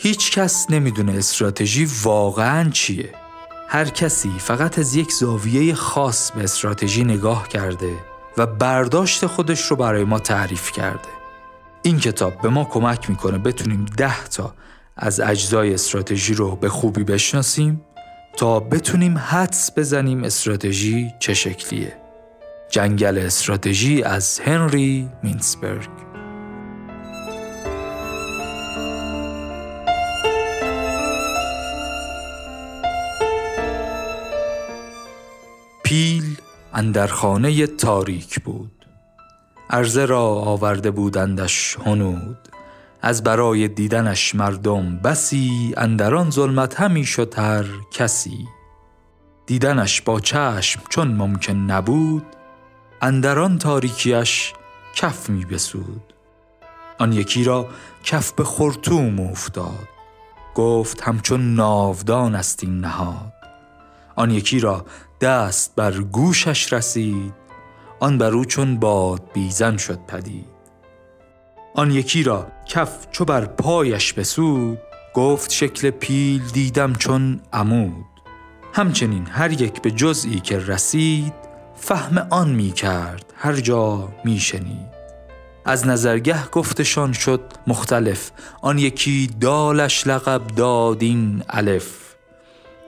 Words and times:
هیچ 0.00 0.30
کس 0.32 0.70
نمی‌دونه 0.70 1.12
استراتژی 1.12 1.88
واقعا 2.02 2.70
چیه. 2.70 3.14
هر 3.68 3.84
کسی 3.84 4.30
فقط 4.38 4.78
از 4.78 4.94
یک 4.94 5.12
زاویه 5.12 5.74
خاص 5.74 6.32
به 6.32 6.44
استراتژی 6.44 7.04
نگاه 7.04 7.48
کرده 7.48 7.92
و 8.36 8.46
برداشت 8.46 9.26
خودش 9.26 9.66
رو 9.66 9.76
برای 9.76 10.04
ما 10.04 10.18
تعریف 10.18 10.72
کرده. 10.72 11.08
این 11.82 12.00
کتاب 12.00 12.40
به 12.40 12.48
ما 12.48 12.64
کمک 12.64 13.10
می‌کنه 13.10 13.38
بتونیم 13.38 13.84
ده 13.96 14.24
تا 14.24 14.54
از 14.96 15.20
اجزای 15.20 15.74
استراتژی 15.74 16.34
رو 16.34 16.56
به 16.56 16.68
خوبی 16.68 17.04
بشناسیم 17.04 17.80
تا 18.36 18.60
بتونیم 18.60 19.18
حدس 19.18 19.70
بزنیم 19.76 20.24
استراتژی 20.24 21.12
چه 21.18 21.34
شکلیه. 21.34 21.96
جنگل 22.70 23.18
استراتژی 23.18 24.02
از 24.02 24.40
هنری 24.40 25.08
مینسبرگ. 25.22 26.07
اندر 36.74 37.06
خانه 37.06 37.66
تاریک 37.66 38.40
بود. 38.40 38.86
عرضه 39.70 40.06
را 40.06 40.24
آورده 40.24 40.90
بودندش 40.90 41.76
هنود. 41.86 42.38
از 43.02 43.22
برای 43.22 43.68
دیدنش 43.68 44.34
مردم 44.34 44.96
بسی 44.96 45.74
اندران 45.76 46.30
ظلمت 46.30 46.80
همی 46.80 47.04
شد 47.04 47.34
هر 47.38 47.64
کسی. 47.92 48.48
دیدنش 49.46 50.00
با 50.00 50.20
چشم 50.20 50.80
چون 50.88 51.08
ممکن 51.08 51.52
نبود 51.52 52.26
اندران 53.02 53.58
تاریکیش 53.58 54.52
کف 54.94 55.30
می 55.30 55.44
بسود. 55.44 56.14
آن 56.98 57.12
یکی 57.12 57.44
را 57.44 57.68
کف 58.04 58.32
به 58.32 58.44
خورتوم 58.44 59.20
افتاد. 59.20 59.88
گفت 60.54 61.02
همچون 61.02 61.54
ناودان 61.54 62.34
است 62.34 62.64
این 62.64 62.80
نهاد. 62.80 63.32
آن 64.16 64.30
یکی 64.30 64.60
را 64.60 64.84
دست 65.20 65.72
بر 65.76 65.92
گوشش 66.00 66.72
رسید 66.72 67.34
آن 68.00 68.18
بر 68.18 68.32
او 68.32 68.44
چون 68.44 68.78
باد 68.78 69.30
بیزن 69.32 69.76
شد 69.76 69.98
پدید. 70.08 70.58
آن 71.74 71.90
یکی 71.90 72.22
را 72.22 72.46
کف 72.66 73.10
چو 73.10 73.24
بر 73.24 73.44
پایش 73.44 74.12
بسود 74.12 74.78
گفت 75.14 75.50
شکل 75.50 75.90
پیل 75.90 76.42
دیدم 76.52 76.92
چون 76.92 77.40
عمود. 77.52 78.04
همچنین 78.72 79.26
هر 79.30 79.52
یک 79.62 79.82
به 79.82 79.90
جزئی 79.90 80.40
که 80.40 80.58
رسید 80.58 81.34
فهم 81.76 82.26
آن 82.30 82.50
می 82.50 82.72
کرد 82.72 83.32
هر 83.36 83.52
جا 83.52 84.08
می 84.24 84.38
شنید. 84.38 84.98
از 85.64 85.86
نظرگه 85.86 86.48
گفتشان 86.48 87.12
شد 87.12 87.40
مختلف 87.66 88.30
آن 88.62 88.78
یکی 88.78 89.30
دالش 89.40 90.06
لقب 90.06 90.46
دادین 90.46 91.42
الف. 91.48 92.08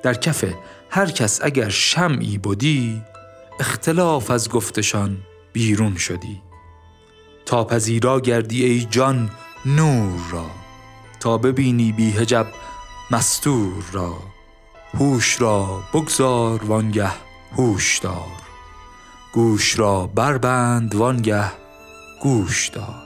در 0.02 0.14
کف 0.14 0.44
هر 0.90 1.06
کس 1.06 1.40
اگر 1.42 1.68
شمعی 1.68 2.38
بودی 2.38 3.02
اختلاف 3.60 4.30
از 4.30 4.48
گفتشان 4.48 5.18
بیرون 5.52 5.96
شدی. 5.96 6.42
تا 7.46 7.64
پذیرا 7.64 8.20
گردی 8.20 8.64
ای 8.64 8.80
جان 8.80 9.30
نور 9.66 10.20
را 10.32 10.46
تا 11.20 11.38
ببینی 11.38 11.92
بی 11.92 12.10
هجب 12.10 12.46
مستور 13.10 13.84
را. 13.92 14.16
هوش 14.94 15.40
را 15.40 15.82
بگذار 15.94 16.64
وانگه 16.64 17.10
هوش 17.56 17.98
دار 17.98 18.42
گوش 19.32 19.78
را 19.78 20.06
بربند 20.06 20.94
وانگه 20.94 21.52
گوش 22.22 22.68
دار. 22.68 22.99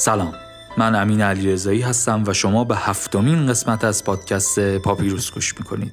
سلام. 0.00 0.34
من 0.78 0.94
امین 0.94 1.20
علیرضایی 1.20 1.80
هستم 1.80 2.24
و 2.26 2.32
شما 2.32 2.64
به 2.64 2.76
هفتمین 2.76 3.46
قسمت 3.46 3.84
از 3.84 4.04
پادکست 4.04 4.78
پاپیروس 4.78 5.32
گوش 5.32 5.54
می‌کنید. 5.58 5.92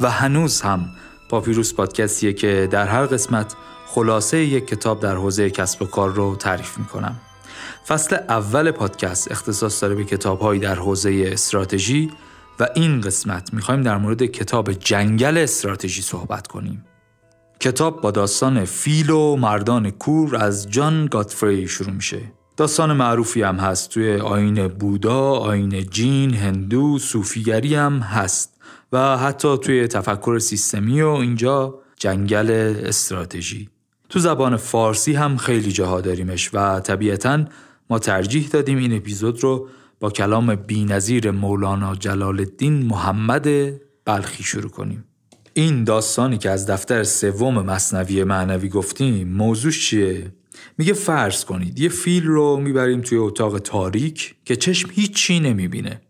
و 0.00 0.10
هنوز 0.10 0.60
هم 0.60 0.88
پاپیروس 1.30 1.74
پادکستیه 1.74 2.32
که 2.32 2.68
در 2.70 2.86
هر 2.86 3.06
قسمت 3.06 3.54
خلاصه 3.86 4.38
یک 4.38 4.66
کتاب 4.66 5.00
در 5.00 5.14
حوزه 5.14 5.50
کسب 5.50 5.82
و 5.82 5.84
کار 5.84 6.10
رو 6.10 6.36
تعریف 6.36 6.78
می‌کنم. 6.78 7.20
فصل 7.88 8.16
اول 8.28 8.70
پادکست 8.70 9.30
اختصاص 9.30 9.82
داره 9.82 9.94
به 9.94 10.04
کتابهایی 10.04 10.60
در 10.60 10.74
حوزه 10.74 11.24
استراتژی 11.32 12.10
و 12.60 12.68
این 12.74 13.00
قسمت 13.00 13.54
می‌خوایم 13.54 13.82
در 13.82 13.96
مورد 13.96 14.24
کتاب 14.24 14.72
جنگل 14.72 15.38
استراتژی 15.38 16.02
صحبت 16.02 16.46
کنیم. 16.46 16.84
کتاب 17.60 18.00
با 18.00 18.10
داستان 18.10 18.64
فیل 18.64 19.10
و 19.10 19.36
مردان 19.36 19.90
کور 19.90 20.36
از 20.36 20.70
جان 20.70 21.06
گاتفری 21.06 21.68
شروع 21.68 21.92
میشه. 21.92 22.39
داستان 22.60 22.92
معروفی 22.92 23.42
هم 23.42 23.56
هست. 23.56 23.90
توی 23.90 24.16
آین 24.16 24.68
بودا، 24.68 25.30
آین 25.30 25.86
جین، 25.90 26.34
هندو، 26.34 26.98
صوفیگری 26.98 27.74
هم 27.74 27.98
هست. 27.98 28.60
و 28.92 29.18
حتی 29.18 29.58
توی 29.58 29.86
تفکر 29.86 30.38
سیستمی 30.38 31.02
و 31.02 31.08
اینجا 31.08 31.78
جنگل 31.96 32.50
استراتژی. 32.84 33.68
تو 34.08 34.18
زبان 34.18 34.56
فارسی 34.56 35.12
هم 35.12 35.36
خیلی 35.36 35.72
جاها 35.72 36.00
داریمش 36.00 36.50
و 36.54 36.80
طبیعتا 36.80 37.44
ما 37.90 37.98
ترجیح 37.98 38.48
دادیم 38.48 38.78
این 38.78 38.96
اپیزود 38.96 39.42
رو 39.42 39.68
با 40.00 40.10
کلام 40.10 40.54
بینظیر 40.54 41.30
مولانا 41.30 41.94
جلال 41.94 42.40
الدین 42.40 42.86
محمد 42.86 43.48
بلخی 44.04 44.42
شروع 44.42 44.70
کنیم. 44.70 45.04
این 45.54 45.84
داستانی 45.84 46.38
که 46.38 46.50
از 46.50 46.66
دفتر 46.66 47.04
سوم 47.04 47.54
مصنوی 47.54 48.24
معنوی 48.24 48.68
گفتیم 48.68 49.28
موضوعش 49.28 49.88
چیه؟ 49.88 50.32
میگه 50.78 50.92
فرض 50.92 51.44
کنید 51.44 51.80
یه 51.80 51.88
فیل 51.88 52.24
رو 52.24 52.56
می‌بریم 52.56 53.00
توی 53.00 53.18
اتاق 53.18 53.58
تاریک 53.58 54.34
که 54.44 54.56
چشم 54.56 54.90
هیچی 54.92 55.40
نمی‌بینه. 55.40 56.00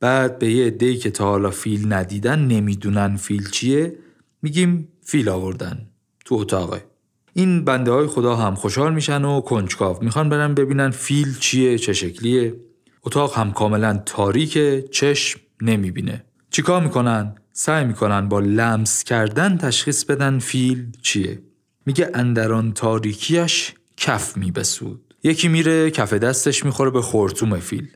بعد 0.00 0.38
به 0.38 0.50
یه 0.50 0.66
عده‌ای 0.66 0.96
که 0.96 1.10
تا 1.10 1.24
حالا 1.24 1.50
فیل 1.50 1.92
ندیدن 1.92 2.38
نمی‌دونن 2.38 3.16
فیل 3.16 3.50
چیه 3.50 3.98
میگیم 4.42 4.88
فیل 5.02 5.28
آوردن 5.28 5.86
تو 6.24 6.34
اتاقه. 6.34 6.84
این 7.32 7.64
بنده 7.64 7.90
های 7.90 8.06
خدا 8.06 8.36
هم 8.36 8.54
خوشحال 8.54 8.94
میشن 8.94 9.24
و 9.24 9.40
کنجکاو 9.40 10.04
می‌خوان 10.04 10.28
برن 10.28 10.54
ببینن 10.54 10.90
فیل 10.90 11.38
چیه 11.38 11.78
چه 11.78 11.92
شکلیه. 11.92 12.54
اتاق 13.02 13.34
هم 13.34 13.52
کاملا 13.52 14.02
تاریکه 14.06 14.84
چشم 14.90 15.40
نمی‌بینه. 15.62 16.24
چیکار 16.50 16.82
می‌کنن؟ 16.82 17.34
سعی 17.52 17.84
می‌کنن 17.84 18.28
با 18.28 18.40
لمس 18.40 19.04
کردن 19.04 19.56
تشخیص 19.56 20.04
بدن 20.04 20.38
فیل 20.38 20.92
چیه. 21.02 21.42
میگه 21.86 22.10
اندران 22.14 22.72
تاریکیش 22.72 23.74
کف 23.96 24.36
میبسود. 24.36 25.14
یکی 25.22 25.48
میره 25.48 25.90
کف 25.90 26.12
دستش 26.12 26.64
می‌خوره 26.64 26.90
به 26.90 27.02
خورتوم 27.02 27.58
فیل. 27.60 27.88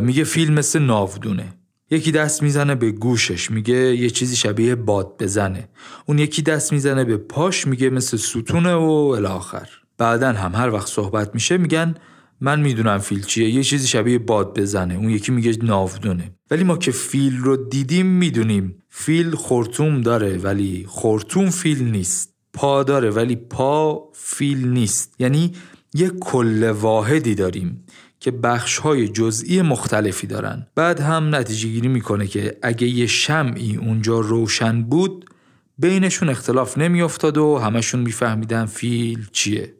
میگه 0.00 0.24
فیل 0.24 0.52
مثل 0.52 0.78
ناودونه. 0.78 1.54
یکی 1.90 2.12
دست 2.12 2.42
می‌زنه 2.42 2.74
به 2.74 2.90
گوشش 2.90 3.50
میگه 3.50 3.74
یه 3.74 4.10
چیزی 4.10 4.36
شبیه 4.36 4.74
باد 4.74 5.22
بزنه. 5.22 5.68
اون 6.06 6.18
یکی 6.18 6.42
دست 6.42 6.72
می‌زنه 6.72 7.04
به 7.04 7.16
پاش 7.16 7.66
میگه 7.66 7.90
مثل 7.90 8.16
ستونه 8.16 8.74
و 8.74 9.14
الاخر 9.16 9.68
بعدا 9.98 10.32
هم 10.32 10.54
هر 10.54 10.70
وقت 10.70 10.88
صحبت 10.88 11.34
میشه 11.34 11.58
میگن 11.58 11.94
من 12.40 12.60
می‌دونم 12.60 12.98
فیل 12.98 13.22
چیه 13.22 13.50
یه 13.50 13.62
چیزی 13.62 13.86
شبیه 13.86 14.18
باد 14.18 14.60
بزنه. 14.60 14.94
اون 14.94 15.10
یکی 15.10 15.32
میگه 15.32 15.56
ناودونه. 15.62 16.34
ولی 16.50 16.64
ما 16.64 16.76
که 16.76 16.90
فیل 16.90 17.36
رو 17.36 17.56
دیدیم 17.56 18.06
می‌دونیم 18.06 18.82
فیل 18.88 19.30
خورتوم 19.30 20.00
داره 20.00 20.38
ولی 20.38 20.84
خورتوم 20.88 21.50
فیل 21.50 21.84
نیست. 21.84 22.35
پا 22.56 22.82
داره 22.82 23.10
ولی 23.10 23.36
پا 23.36 24.08
فیل 24.12 24.68
نیست. 24.68 25.14
یعنی 25.18 25.52
یه 25.94 26.08
کل 26.08 26.70
واحدی 26.70 27.34
داریم 27.34 27.84
که 28.20 28.30
بخش 28.30 28.78
های 28.78 29.08
جزئی 29.08 29.62
مختلفی 29.62 30.26
دارن. 30.26 30.66
بعد 30.74 31.00
هم 31.00 31.34
نتیجه 31.34 31.68
گیری 31.68 31.88
می‌کنه 31.88 32.26
که 32.26 32.58
اگه 32.62 32.86
یه 32.86 33.06
شمعی 33.06 33.76
اونجا 33.76 34.20
روشن 34.20 34.82
بود 34.82 35.30
بینشون 35.78 36.28
اختلاف 36.28 36.78
نمیافتاد 36.78 37.38
و 37.38 37.58
همشون 37.58 38.00
میفهمیدن 38.00 38.66
فیل 38.66 39.26
چیه. 39.32 39.74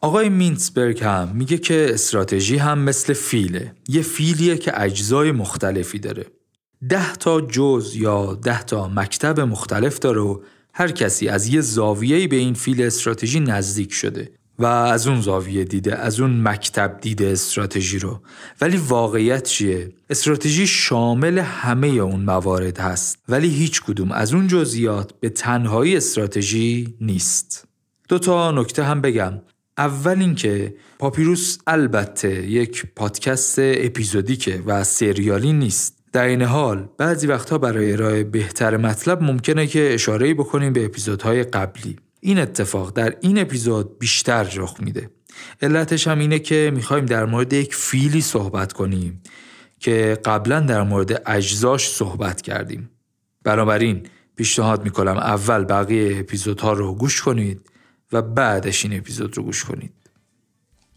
آقای 0.00 0.28
مینتسبرگ 0.28 1.04
هم 1.04 1.28
میگه 1.34 1.58
که 1.58 1.86
استراتژی 1.90 2.56
هم 2.56 2.78
مثل 2.78 3.12
فیله. 3.12 3.74
یه 3.88 4.02
فیلیه 4.02 4.56
که 4.56 4.80
اجزای 4.80 5.32
مختلفی 5.32 5.98
داره. 5.98 6.26
ده 6.88 7.12
تا 7.12 7.40
جز 7.40 7.92
یا 7.96 8.34
ده 8.34 8.62
تا 8.62 8.88
مکتب 8.88 9.40
مختلف 9.40 9.98
داره 9.98 10.20
و 10.20 10.40
هر 10.76 10.90
کسی 10.90 11.28
از 11.28 11.46
یه 11.46 11.60
زاویه‌ای 11.60 12.26
به 12.26 12.36
این 12.36 12.54
فیل 12.54 12.82
استراتژی 12.82 13.40
نزدیک 13.40 13.92
شده 13.92 14.30
و 14.58 14.66
از 14.66 15.06
اون 15.06 15.20
زاویه 15.20 15.64
دیده 15.64 15.96
از 15.96 16.20
اون 16.20 16.48
مکتب 16.48 16.98
دیده 17.00 17.26
استراتژی 17.26 17.98
رو. 17.98 18.20
ولی 18.60 18.76
واقعیت 18.76 19.42
چیه؟ 19.42 19.92
استراتژی 20.10 20.66
شامل 20.66 21.38
همه 21.38 21.88
اون 21.88 22.20
موارد 22.20 22.78
هست. 22.78 23.18
ولی 23.28 23.48
هیچ 23.48 23.82
کدوم 23.82 24.12
از 24.12 24.34
اون 24.34 24.46
جزئیات 24.46 25.20
به 25.20 25.28
تنهایی 25.28 25.96
استراتژی 25.96 26.94
نیست. 27.00 27.68
دو 28.08 28.18
تا 28.18 28.52
نکته 28.52 28.84
هم 28.84 29.00
بگم. 29.00 29.40
اول 29.78 30.20
اینکه 30.20 30.74
پاپیروس 30.98 31.58
البته 31.66 32.50
یک 32.50 32.86
پادکست 32.96 33.58
اپیزودیکه 33.58 34.62
و 34.66 34.84
سریالی 34.84 35.52
نیست. 35.52 35.93
در 36.14 36.24
این 36.24 36.42
حال 36.42 36.88
بعضی 36.98 37.26
وقتها 37.26 37.58
برای 37.58 37.92
ارائه 37.92 38.24
بهتر 38.24 38.76
مطلب 38.76 39.22
ممکنه 39.22 39.66
که 39.66 39.94
اشاره 39.94 40.34
بکنیم 40.34 40.72
به 40.72 40.84
اپیزودهای 40.84 41.42
قبلی. 41.42 41.96
این 42.20 42.38
اتفاق 42.38 42.92
در 42.92 43.16
این 43.20 43.38
اپیزود 43.38 43.98
بیشتر 43.98 44.42
رخ 44.42 44.76
میده. 44.80 45.10
علتش 45.62 46.08
هم 46.08 46.18
اینه 46.18 46.38
که 46.38 46.72
می‌خوایم 46.74 47.06
در 47.06 47.24
مورد 47.24 47.52
یک 47.52 47.74
فیلی 47.74 48.20
صحبت 48.20 48.72
کنیم 48.72 49.22
که 49.78 50.18
قبلا 50.24 50.60
در 50.60 50.82
مورد 50.82 51.22
اجزاش 51.26 51.88
صحبت 51.88 52.42
کردیم. 52.42 52.90
بنابراین 53.44 54.06
پیشنهاد 54.36 54.84
می‌کنم 54.84 55.16
اول 55.16 55.64
بقیه 55.64 56.18
اپیزودها 56.18 56.72
رو 56.72 56.94
گوش 56.94 57.22
کنید 57.22 57.70
و 58.12 58.22
بعدش 58.22 58.84
این 58.84 58.98
اپیزود 58.98 59.36
رو 59.36 59.42
گوش 59.42 59.64
کنید. 59.64 59.92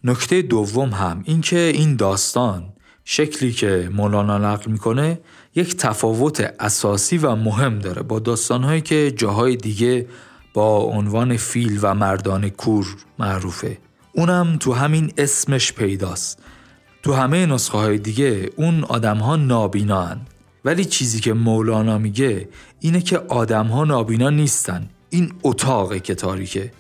نکته 0.03 0.41
دوم 0.41 0.89
هم 0.89 1.23
اینکه 1.25 1.59
این 1.59 1.95
داستان 1.95 2.73
شکلی 3.09 3.51
که 3.51 3.89
مولانا 3.93 4.37
نقل 4.37 4.71
می‌کنه 4.71 5.19
یک 5.55 5.75
تفاوت 5.75 6.53
اساسی 6.59 7.17
و 7.17 7.35
مهم 7.35 7.79
داره 7.79 8.01
با 8.01 8.19
داستانهایی 8.19 8.81
که 8.81 9.11
جاهای 9.11 9.55
دیگه 9.55 10.07
با 10.53 10.77
عنوان 10.77 11.37
فیل 11.37 11.79
و 11.81 11.93
مردان 11.93 12.49
کور 12.49 12.85
معروفه. 13.19 13.77
اونم 14.13 14.57
تو 14.59 14.73
همین 14.73 15.13
اسمش 15.17 15.73
پیداست. 15.73 16.39
تو 17.03 17.13
همه 17.13 17.45
نسخه 17.45 17.77
های 17.77 17.97
دیگه 17.97 18.49
اون 18.55 18.83
آدم 18.83 19.17
ها 19.17 19.35
نابینا 19.35 20.01
هن. 20.05 20.21
ولی 20.65 20.85
چیزی 20.85 21.19
که 21.19 21.33
مولانا 21.33 21.97
میگه 21.97 22.49
اینه 22.79 23.01
که 23.01 23.17
آدم 23.17 23.67
ها 23.67 23.85
نابینا 23.85 24.29
نیستن. 24.29 24.89
این 25.09 25.33
اتاقه 25.43 25.99
که 25.99 26.15
تاریکه. 26.15 26.71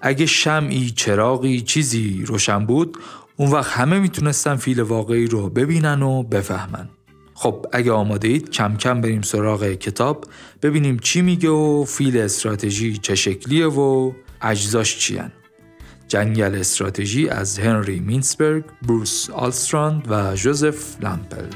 اگه 0.00 0.26
شمعی 0.26 0.90
چراغی 0.90 1.60
چیزی 1.60 2.24
روشن 2.26 2.66
بود 2.66 2.98
اون 3.42 3.50
وقت 3.50 3.72
همه 3.72 3.98
می‌تونستن 3.98 4.56
فیل 4.56 4.80
واقعی 4.80 5.26
رو 5.26 5.48
ببینن 5.48 6.02
و 6.02 6.22
بفهمن. 6.22 6.88
خب 7.34 7.66
اگه 7.72 7.92
آماده 7.92 8.28
اید 8.28 8.50
کم 8.50 8.76
کم 8.76 9.00
بریم 9.00 9.22
سراغ 9.22 9.64
کتاب 9.64 10.24
ببینیم 10.62 10.98
چی 10.98 11.22
میگه 11.22 11.48
و 11.48 11.84
فیل 11.84 12.18
استراتژی 12.18 12.96
چه 12.96 13.14
شکلیه 13.14 13.66
و 13.66 14.12
اجزاش 14.42 14.98
چیان. 14.98 15.32
جنگل 16.08 16.54
استراتژی 16.54 17.28
از 17.28 17.58
هنری 17.58 18.00
مینسبرگ، 18.00 18.64
بروس 18.82 19.30
آلستراند 19.30 20.06
و 20.10 20.34
جوزف 20.34 21.00
لامپل. 21.00 21.46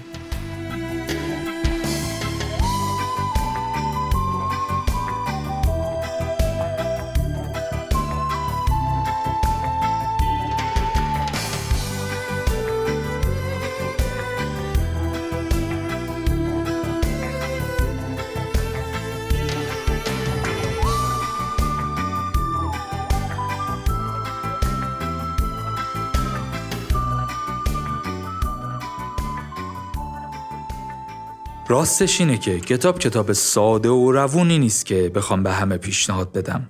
راستش 31.76 32.20
اینه 32.20 32.38
که 32.38 32.60
کتاب 32.60 32.98
کتاب 32.98 33.32
ساده 33.32 33.88
و 33.88 34.12
روونی 34.12 34.58
نیست 34.58 34.86
که 34.86 35.08
بخوام 35.14 35.42
به 35.42 35.52
همه 35.52 35.76
پیشنهاد 35.76 36.32
بدم. 36.32 36.68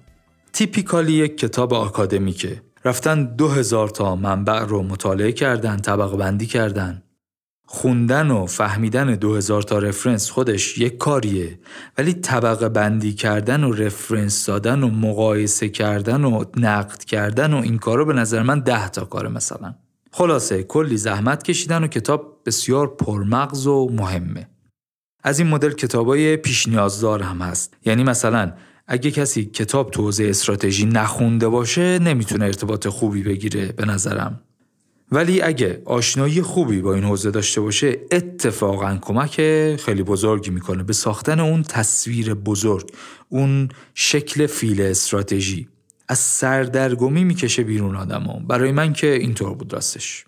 تیپیکالی 0.53 1.13
یک 1.13 1.39
کتاب 1.39 1.75
آکادمیکه. 1.75 2.63
رفتن 2.85 3.25
دو 3.25 3.49
هزار 3.49 3.89
تا 3.89 4.17
منبع 4.17 4.59
رو 4.59 4.83
مطالعه 4.83 5.33
کردن، 5.33 5.77
طبق 5.77 6.17
بندی 6.17 6.47
کردن. 6.47 7.03
خوندن 7.67 8.31
و 8.31 8.47
فهمیدن 8.47 9.15
دو 9.15 9.35
هزار 9.35 9.63
تا 9.63 9.79
رفرنس 9.79 10.31
خودش 10.31 10.79
یک 10.79 10.99
کاریه 10.99 11.59
ولی 11.99 12.13
طبق 12.13 12.69
بندی 12.69 13.13
کردن 13.13 13.65
و 13.65 13.73
رفرنس 13.73 14.47
دادن 14.47 14.83
و 14.83 14.89
مقایسه 14.89 15.69
کردن 15.69 16.25
و 16.25 16.45
نقد 16.57 17.05
کردن 17.05 17.53
و 17.53 17.57
این 17.57 17.79
کارو 17.79 18.05
به 18.05 18.13
نظر 18.13 18.43
من 18.43 18.61
ده 18.61 18.89
تا 18.89 19.05
کاره 19.05 19.29
مثلا. 19.29 19.75
خلاصه 20.13 20.63
کلی 20.63 20.97
زحمت 20.97 21.43
کشیدن 21.43 21.85
و 21.85 21.87
کتاب 21.87 22.43
بسیار 22.47 22.97
پرمغز 22.97 23.67
و 23.67 23.89
مهمه. 23.93 24.49
از 25.27 25.39
این 25.39 25.49
مدل 25.49 25.73
کتابای 25.73 26.37
پیش 26.37 26.69
نیازدار 26.69 27.23
هم 27.23 27.43
هست. 27.43 27.75
یعنی 27.85 28.05
مثلا 28.05 28.53
اگه 28.87 29.11
کسی 29.11 29.45
کتاب 29.45 29.91
تو 29.91 30.03
حوزه 30.03 30.25
استراتژی 30.25 30.87
نخونده 30.87 31.49
باشه 31.49 31.99
نمی‌تونه 31.99 32.45
ارتباط 32.45 32.89
خوبی 32.89 33.23
بگیره 33.23 33.73
به 33.73 33.85
نظرم. 33.85 34.41
ولی 35.13 35.43
اگه 35.43 35.83
آشنایی 35.85 36.43
خوبی 36.43 36.81
با 36.81 36.95
این 36.95 37.05
حوزه 37.05 37.31
داشته 37.31 37.61
باشه 37.61 37.99
اتفاقا 38.11 38.99
کمک 39.03 39.37
خیلی 39.77 40.03
بزرگی 40.03 40.51
می‌کنه 40.51 40.83
به 40.83 40.93
ساختن 40.93 41.41
اون 41.41 41.63
تصویر 41.63 42.35
بزرگ 42.35 42.91
اون 43.29 43.69
شکل 43.95 44.47
فیل 44.47 44.81
استراتژی. 44.83 45.69
از 46.09 46.19
سردرگمی 46.19 47.25
می‌کشه 47.25 47.63
بیرون 47.63 47.97
آدمو. 47.97 48.41
برای 48.41 48.73
من 48.73 48.93
که 48.93 49.15
اینطور 49.15 49.55
بود 49.55 49.73
راستش. 49.73 50.25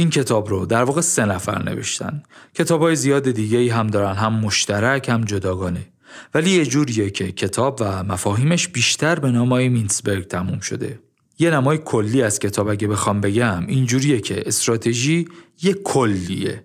این 0.00 0.10
کتاب 0.10 0.48
رو 0.48 0.66
در 0.66 0.84
واقع 0.84 1.00
سه 1.00 1.24
نفر 1.24 1.62
نوشتن. 1.62 2.22
کتاب 2.54 2.82
های 2.82 2.96
زیاد 2.96 3.30
دیگه 3.30 3.74
هم 3.74 3.86
دارن 3.86 4.14
هم 4.14 4.34
مشترک 4.34 5.08
هم 5.08 5.24
جداگانه. 5.24 5.86
ولی 6.34 6.50
یه 6.50 6.66
جوریه 6.66 7.10
که 7.10 7.32
کتاب 7.32 7.78
و 7.80 8.02
مفاهیمش 8.02 8.68
بیشتر 8.68 9.18
به 9.18 9.30
نامای 9.30 9.68
مینسبرگ 9.68 10.26
تموم 10.26 10.60
شده. 10.60 10.98
یه 11.38 11.50
نمای 11.50 11.78
کلی 11.84 12.22
از 12.22 12.38
کتاب 12.38 12.68
اگه 12.68 12.88
بخوام 12.88 13.20
بگم 13.20 13.66
اینجوریه 13.66 14.20
که 14.20 14.42
استراتژی 14.46 15.28
یه 15.62 15.72
کلیه. 15.74 16.64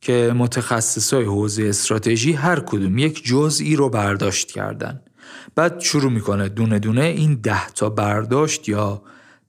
که 0.00 0.32
متخصصای 0.36 1.24
حوزه 1.24 1.64
استراتژی 1.64 2.32
هر 2.32 2.60
کدوم 2.60 2.98
یک 2.98 3.24
جزئی 3.24 3.76
رو 3.76 3.88
برداشت 3.88 4.50
کردن. 4.50 5.00
بعد 5.54 5.80
شروع 5.80 6.12
می‌کنه 6.12 6.48
دونه 6.48 6.78
دونه 6.78 7.04
این 7.04 7.34
ده 7.34 7.68
تا 7.68 7.90
برداشت 7.90 8.68
یا 8.68 9.02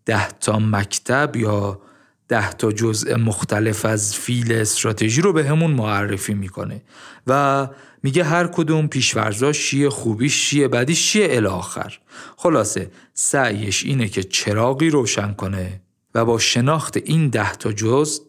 ده 0.06 0.28
تا 0.28 0.60
مکتب 0.60 1.36
یا 1.36 1.82
ده 2.28 2.54
تا 2.54 2.72
جزء 2.72 3.18
مختلف 3.18 3.86
از 3.86 4.16
فیل 4.16 4.52
استراتژی 4.52 5.22
رو 5.22 5.34
به 5.34 5.48
همون 5.48 5.72
معرفی 5.72 6.34
می‌کنه 6.34 6.82
و 7.28 7.68
میگه 8.04 8.24
هر 8.24 8.48
کدوم 8.48 8.88
پیشورزاش 8.88 9.70
چیه 9.70 9.90
خوبیش 9.90 10.50
چیه 10.50 10.68
بدیش 10.68 11.12
چیه 11.12 11.28
الاخر 11.32 12.00
خلاصه 12.38 12.92
سعیش 13.14 13.84
اینه 13.84 14.08
که 14.08 14.24
چراغی 14.24 14.90
روشن 14.90 15.34
کنه 15.34 15.82
و 16.16 16.26
با 16.26 16.40
شناخت 16.40 16.98
این 16.98 17.30
ده 17.30 17.52
تا 17.52 17.72
جز 17.72 18.22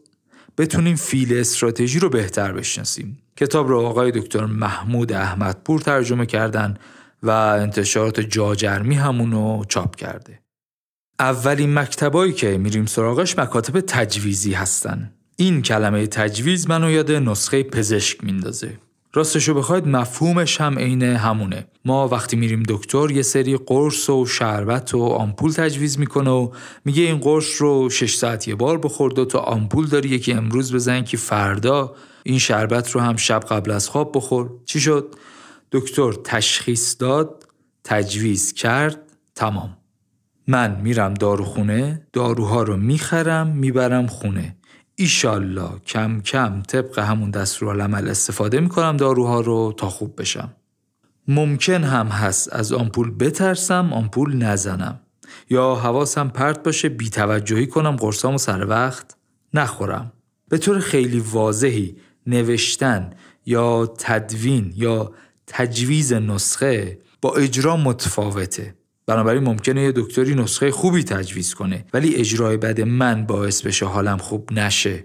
بتونیم 0.59 0.97
فیل 0.97 1.39
استراتژی 1.39 1.99
رو 1.99 2.09
بهتر 2.09 2.53
بشناسیم. 2.53 3.19
کتاب 3.37 3.69
رو 3.69 3.81
آقای 3.81 4.11
دکتر 4.11 4.47
محمود 4.47 5.13
احمدپور 5.13 5.81
ترجمه 5.81 6.27
کردن 6.27 6.77
و 7.23 7.31
انتشارات 7.31 8.21
جاجرمی 8.21 8.95
همونو 8.95 9.65
چاپ 9.69 9.97
کرده. 9.97 10.44
اولین 11.21 11.75
مکتبایی 11.79 12.33
که 12.33 12.59
میریم 12.59 12.87
سراغش 12.87 13.39
مکاتب 13.39 13.81
تجویزی 13.81 14.53
هستن. 14.53 15.13
این 15.37 15.63
کلمه 15.63 16.07
تجویز 16.07 16.69
منو 16.69 16.91
یاد 16.91 17.13
نسخه 17.13 17.63
پزشک 17.63 18.25
میندازه. 18.25 18.79
راستشو 19.13 19.55
بخواید 19.55 19.89
مفهومش 19.89 20.61
هم 20.61 20.79
عین 20.79 21.03
همونه. 21.03 21.67
ما 21.85 22.09
وقتی 22.09 22.37
میریم 22.37 22.63
دکتر 22.69 23.11
یه 23.11 23.23
سری 23.23 23.57
قرص 23.57 24.11
و 24.11 24.27
شربت 24.27 24.95
و 24.95 25.03
آمپول 25.03 25.53
تجویز 25.53 25.99
می‌کنه 25.99 26.31
و 26.31 26.51
میگه 26.85 27.03
این 27.03 27.19
قرص 27.19 27.63
رو 27.63 27.91
6 27.91 28.15
ساعت 28.15 28.49
یه 28.49 28.55
بار 28.55 28.79
بخورد 28.79 29.19
و 29.19 29.25
تا 29.25 29.39
آمپول 29.39 29.87
داری 29.87 30.09
یکی 30.09 30.33
امروز 30.33 30.75
بزن 30.75 31.05
که 31.05 31.17
فردا 31.17 31.95
این 32.23 32.39
شربت 32.39 32.91
رو 32.91 33.01
هم 33.01 33.17
شب 33.17 33.41
قبل 33.41 33.71
از 33.71 33.89
خواب 33.89 34.13
بخور. 34.15 34.51
چی 34.65 34.81
شد؟ 34.81 35.15
دکتر 35.73 36.13
تشخیص 36.13 36.97
داد، 36.99 37.47
تجویز 37.85 38.53
کرد، 38.53 39.01
تمام. 39.35 39.77
من 40.47 40.81
میرم 40.81 41.15
داروخونه 41.15 42.07
داروها 42.13 42.63
رو 42.63 42.77
می‌خرم 42.77 43.47
می‌برم 43.47 44.07
خونه. 44.07 44.57
ایشالله 44.97 45.71
کم 45.87 46.21
کم 46.21 46.63
طبق 46.63 46.99
همون 46.99 47.31
دستورالعمل 47.31 48.09
استفاده 48.09 48.61
می‌کنم 48.61 48.97
داروها 48.97 49.41
رو 49.41 49.75
تا 49.77 49.89
خوب 49.89 50.21
بشم. 50.21 50.53
ممکن 51.29 51.85
هم 51.85 52.07
هست 52.07 52.53
از 52.53 52.73
آمپول 52.73 53.11
بترسم 53.11 53.93
آمپول 53.93 54.37
نزنم. 54.37 55.01
یا 55.51 55.75
حواسم 55.75 56.29
پرت 56.29 56.63
باشه 56.63 56.89
بیتوجهی 56.89 57.67
کنم 57.67 57.97
قرصامو 57.97 58.39
سر 58.39 58.67
وقت 58.67 59.17
نخورم. 59.55 60.13
به 60.49 60.59
طور 60.59 60.79
خیلی 60.79 61.21
واضحی 61.21 61.97
نوشتن 62.27 63.11
یا 63.47 63.95
تدوین 63.99 64.73
یا 64.77 65.13
تجویز 65.47 66.13
نسخه 66.13 66.99
با 67.23 67.35
اجرا 67.35 67.77
متفاوته. 67.77 68.75
بنابراین 69.07 69.45
ممکنه 69.45 69.83
یه 69.83 69.93
دکتری 69.97 70.35
نسخه 70.35 70.71
خوبی 70.71 71.05
تجویز 71.05 71.55
کنه 71.55 71.85
ولی 71.93 72.15
اجرای 72.15 72.57
بد 72.57 72.81
من 72.81 73.27
باعث 73.27 73.63
بشه 73.63 73.87
حالم 73.87 74.19
خوب 74.19 74.53
نشه 74.53 75.05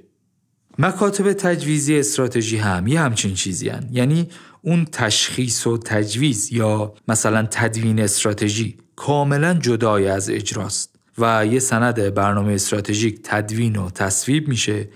مکاتب 0.79 1.33
تجویزی 1.33 1.99
استراتژی 1.99 2.57
هم 2.57 2.87
یه 2.87 2.99
همچین 2.99 3.33
چیزی 3.33 3.69
هن. 3.69 3.89
یعنی 3.91 4.29
اون 4.61 4.85
تشخیص 4.85 5.67
و 5.67 5.77
تجویز 5.77 6.53
یا 6.53 6.93
مثلا 7.07 7.47
تدوین 7.51 7.99
استراتژی 7.99 8.77
کاملا 8.95 9.53
جدای 9.53 10.07
از 10.07 10.29
اجراست 10.29 10.95
و 11.17 11.45
یه 11.45 11.59
سند 11.59 12.13
برنامه 12.13 12.53
استراتژیک 12.53 13.19
تدوین 13.23 13.75
و 13.75 13.89
تصویب 13.89 14.47
میشه 14.47 14.89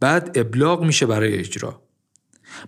بعد 0.00 0.38
ابلاغ 0.38 0.84
میشه 0.84 1.06
برای 1.06 1.38
اجرا 1.38 1.82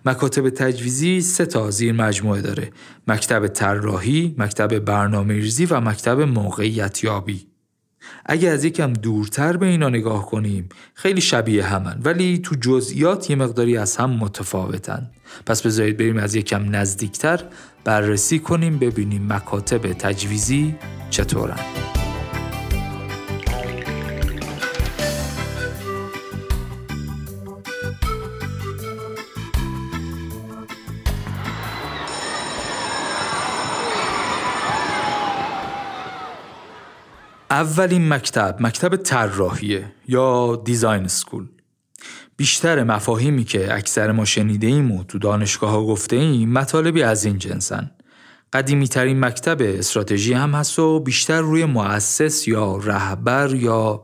مکاتب 0.05 0.49
تجویزی 0.49 1.21
سه 1.21 1.45
تا 1.45 1.71
زیر 1.71 1.93
مجموعه 1.93 2.41
داره. 2.41 2.71
مکتب 3.07 3.47
طراحی، 3.47 4.35
مکتب 4.37 4.79
برنامه 4.79 5.33
ریزی 5.33 5.65
و 5.65 5.81
مکتب 5.81 6.21
موقعیت 6.21 7.03
یابی 7.03 7.47
اگه 8.25 8.49
از 8.49 8.63
یکم 8.63 8.93
دورتر 8.93 9.57
به 9.57 9.65
اینا 9.65 9.89
نگاه 9.89 10.25
کنیم 10.25 10.69
خیلی 10.93 11.21
شبیه 11.21 11.65
همن 11.65 12.01
ولی 12.03 12.37
تو 12.37 12.55
جزئیات 12.55 13.29
یه 13.29 13.35
مقداری 13.35 13.77
از 13.77 13.97
هم 13.97 14.09
متفاوتن. 14.09 15.11
پس 15.45 15.61
بذارید 15.61 15.97
بریم 15.97 16.17
از 16.17 16.35
یکم 16.35 16.75
نزدیکتر 16.75 17.43
بررسی 17.83 18.39
کنیم 18.39 18.79
ببینیم 18.79 19.33
مکاتب 19.33 19.93
تجویزی 19.93 20.75
چطورن. 21.09 21.82
اولین 37.53 38.13
مکتب 38.13 38.55
مکتب 38.59 38.95
طراحیه 38.95 39.91
یا 40.07 40.55
design 40.65 41.07
school. 41.07 41.47
بیشتر 42.37 42.83
مفاهیمی 42.83 43.43
که 43.43 43.75
اکثر 43.75 44.11
ما 44.11 44.25
شنیده 44.25 44.67
ایم 44.67 44.91
و 44.91 45.03
تو 45.03 45.19
دانشگاه 45.19 45.71
ها 45.71 45.85
گفته 45.85 46.15
ایم 46.15 46.49
مطالبی 46.49 47.03
از 47.03 47.25
این 47.25 47.37
جنسن. 47.37 47.91
قدیمی 48.53 48.87
ترین 48.87 49.19
مکتب 49.19 49.57
استراتژی 49.61 50.33
هم 50.33 50.51
هست 50.55 50.79
و 50.79 50.99
بیشتر 50.99 51.41
روی 51.41 51.65
مؤسس 51.65 52.47
یا 52.47 52.77
رهبر 52.77 53.55
یا 53.55 54.03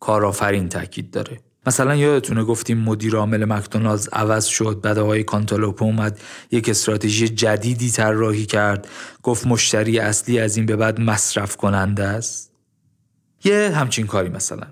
کارآفرین 0.00 0.68
تاکید 0.68 1.10
داره. 1.10 1.40
مثلا 1.66 1.94
یادتونه 1.96 2.44
گفتیم 2.44 2.78
مدیر 2.78 3.16
عامل 3.16 3.44
مکدونالدز 3.44 4.08
عوض 4.12 4.44
شد 4.44 4.80
بعد 4.82 4.98
آقای 4.98 5.24
کانتالوپ 5.24 5.82
اومد 5.82 6.20
یک 6.50 6.68
استراتژی 6.68 7.28
جدیدی 7.28 7.90
طراحی 7.90 8.46
کرد 8.46 8.88
گفت 9.22 9.46
مشتری 9.46 9.98
اصلی 9.98 10.38
از 10.38 10.56
این 10.56 10.66
به 10.66 10.76
بعد 10.76 11.00
مصرف 11.00 11.56
کننده 11.56 12.04
است. 12.04 12.55
یه 13.46 13.70
همچین 13.74 14.06
کاری 14.06 14.28
مثلا. 14.28 14.66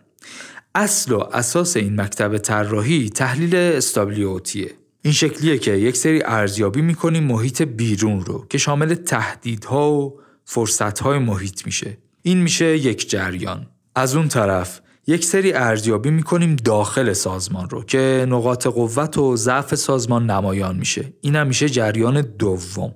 اصل 0.75 1.13
و 1.13 1.19
اساس 1.33 1.77
این 1.77 2.01
مکتب 2.01 2.39
طراحی 2.39 3.11
تحلیل 3.11 3.57
استابلیوتیه 3.57 4.71
این 5.03 5.13
شکلیه 5.13 5.59
که 5.59 5.71
یک 5.71 5.97
سری 5.97 6.23
ارزیابی 6.25 6.83
می‌کنیم 6.83 7.25
محیط 7.25 7.63
بیرون 7.63 8.25
رو 8.25 8.47
که 8.47 8.59
شامل 8.59 8.95
تهدیدها 8.95 9.93
و 9.93 10.21
فرصتهای 10.45 11.19
محیط 11.19 11.67
میشه. 11.67 11.99
این 12.23 12.43
میشه 12.43 12.79
یک 12.79 13.11
جریان. 13.11 13.67
از 13.95 14.17
اون 14.17 14.29
طرف 14.29 14.81
یک 15.07 15.25
سری 15.25 15.53
ارزیابی 15.53 16.11
می‌کنیم 16.11 16.57
داخل 16.57 17.13
سازمان 17.13 17.71
رو 17.71 17.85
که 17.85 18.27
نقاط 18.29 18.67
قوت 18.67 19.19
و 19.19 19.37
ضعف 19.37 19.75
سازمان 19.75 20.31
نمایان 20.31 20.77
میشه. 20.77 21.13
این 21.21 21.37
هم 21.37 21.47
میشه 21.47 21.69
جریان 21.69 22.21
دوم. 22.21 22.95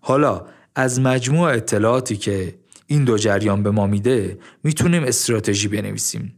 حالا 0.00 0.46
از 0.74 1.00
مجموع 1.00 1.48
اطلاعاتی 1.48 2.16
که 2.16 2.59
این 2.90 3.04
دو 3.04 3.18
جریان 3.18 3.62
به 3.62 3.70
ما 3.70 3.86
میده 3.86 4.38
می‌تونیم 4.64 5.04
استراتژی 5.04 5.68
بنویسیم. 5.68 6.34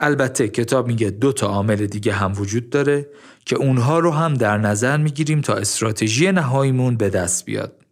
البته 0.00 0.48
کتاب 0.48 0.86
میگه 0.86 1.10
دو 1.10 1.32
تا 1.32 1.46
عامل 1.46 1.86
دیگه 1.86 2.12
هم 2.12 2.32
وجود 2.36 2.70
داره 2.70 3.08
که 3.44 3.56
اونها 3.56 3.98
رو 3.98 4.10
هم 4.10 4.34
در 4.34 4.58
نظر 4.58 4.96
می‌گیریم 4.96 5.40
تا 5.40 5.54
استراتژی 5.54 6.32
نهاییمون 6.32 6.96
به 6.96 7.10
دست 7.10 7.44
بیاد. 7.44 7.84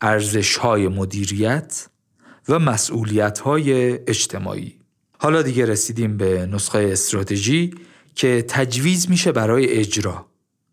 ارزش 0.00 0.56
های 0.56 0.88
مدیریت 0.88 1.86
و 2.48 2.58
مسئولیت 2.58 3.38
های 3.38 3.92
اجتماعی. 3.92 4.78
حالا 5.18 5.42
دیگه 5.42 5.66
رسیدیم 5.66 6.16
به 6.16 6.46
نسخه 6.46 6.78
استراتژی 6.78 7.74
که 8.14 8.44
تجویز 8.48 9.10
میشه 9.10 9.32
برای 9.32 9.78
اجرا. 9.78 10.26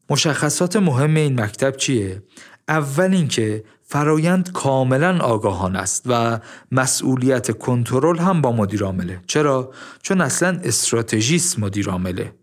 مشخصات 0.09 0.75
مهم 0.75 1.15
این 1.15 1.41
مکتب 1.41 1.75
چیه؟ 1.75 2.23
اول 2.67 3.13
اینکه 3.13 3.63
فرایند 3.91 4.51
کاملا 4.51 5.17
آگاهان 5.17 5.75
است 5.75 6.03
و 6.05 6.39
مسئولیت 6.71 7.57
کنترل 7.57 8.17
هم 8.17 8.41
با 8.41 8.51
مدیر 8.51 8.83
عامله 8.83 9.19
چرا؟ 9.27 9.71
چون 10.01 10.21
اصلا 10.21 10.59
استراتژیست 10.63 11.59
مدیر 11.59 11.89
عامله 11.89 12.33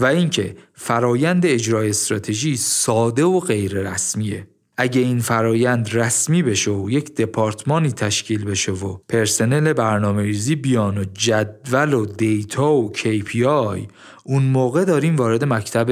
و 0.00 0.06
اینکه 0.06 0.56
فرایند 0.74 1.46
اجرای 1.46 1.90
استراتژی 1.90 2.56
ساده 2.56 3.24
و 3.24 3.40
غیر 3.40 3.72
رسمیه. 3.72 4.48
اگه 4.76 5.00
این 5.00 5.20
فرایند 5.20 5.96
رسمی 5.96 6.42
بشه 6.42 6.70
و 6.70 6.90
یک 6.90 7.14
دپارتمانی 7.14 7.92
تشکیل 7.92 8.44
بشه 8.44 8.72
و 8.72 8.96
پرسنل 9.08 9.72
برنامه 9.72 10.22
ریزی 10.22 10.56
بیان 10.56 10.98
و 10.98 11.04
جدول 11.14 11.92
و 11.92 12.06
دیتا 12.06 12.72
و 12.72 12.92
KPI 12.94 13.80
اون 14.24 14.42
موقع 14.42 14.84
داریم 14.84 15.16
وارد 15.16 15.44
مکتب 15.44 15.88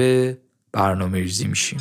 برنامه 0.71 1.19
ریزی 1.19 1.47
میشیم. 1.47 1.79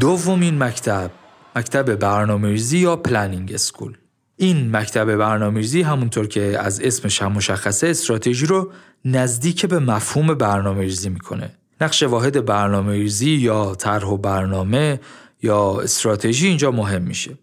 دومین 0.00 0.62
مکتب 0.62 1.10
مکتب 1.56 1.94
برنامه‌ریزی 1.94 2.78
یا 2.78 2.96
planning 2.96 3.52
school 3.52 3.96
این 4.36 4.76
مکتب 4.76 5.16
برنامه‌ریزی 5.16 5.82
همونطور 5.82 6.26
که 6.26 6.58
از 6.58 6.80
اسمش 6.80 7.22
هم 7.22 7.32
مشخصه 7.32 7.86
استراتژی 7.86 8.46
رو 8.46 8.72
نزدیک 9.04 9.66
به 9.66 9.78
مفهوم 9.78 10.34
برنامه‌ریزی 10.34 11.08
می‌کنه. 11.08 11.50
نقش 11.80 12.02
واحد 12.02 12.44
برنامه‌ریزی 12.44 13.30
یا 13.30 13.74
طرح 13.74 14.06
و 14.06 14.16
برنامه 14.16 15.00
یا 15.42 15.80
استراتژی 15.80 16.46
اینجا 16.46 16.70
مهم 16.70 17.02
میشه. 17.02 17.38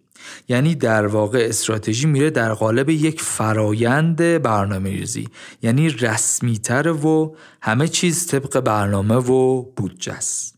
یعنی 0.49 0.75
در 0.75 1.07
واقع 1.07 1.45
استراتژی 1.49 2.07
میره 2.07 2.29
در 2.29 2.53
قالب 2.53 2.89
یک 2.89 3.21
فرایند 3.21 4.41
برنامه 4.41 4.89
ریزی 4.89 5.27
یعنی 5.61 5.89
رسمیتر 5.89 6.87
و 6.87 7.35
همه 7.61 7.87
چیز 7.87 8.27
طبق 8.27 8.59
برنامه 8.59 9.15
و 9.15 9.61
بودجه 9.61 10.13
است. 10.13 10.54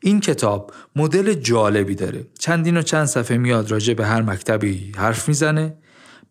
این 0.00 0.20
کتاب 0.20 0.72
مدل 0.96 1.34
جالبی 1.34 1.94
داره. 1.94 2.26
چندین 2.38 2.76
و 2.76 2.82
چند 2.82 3.06
صفحه 3.06 3.36
میاد 3.36 3.70
راجع 3.70 3.94
به 3.94 4.06
هر 4.06 4.22
مکتبی 4.22 4.92
حرف 4.96 5.28
می‌زنه 5.28 5.74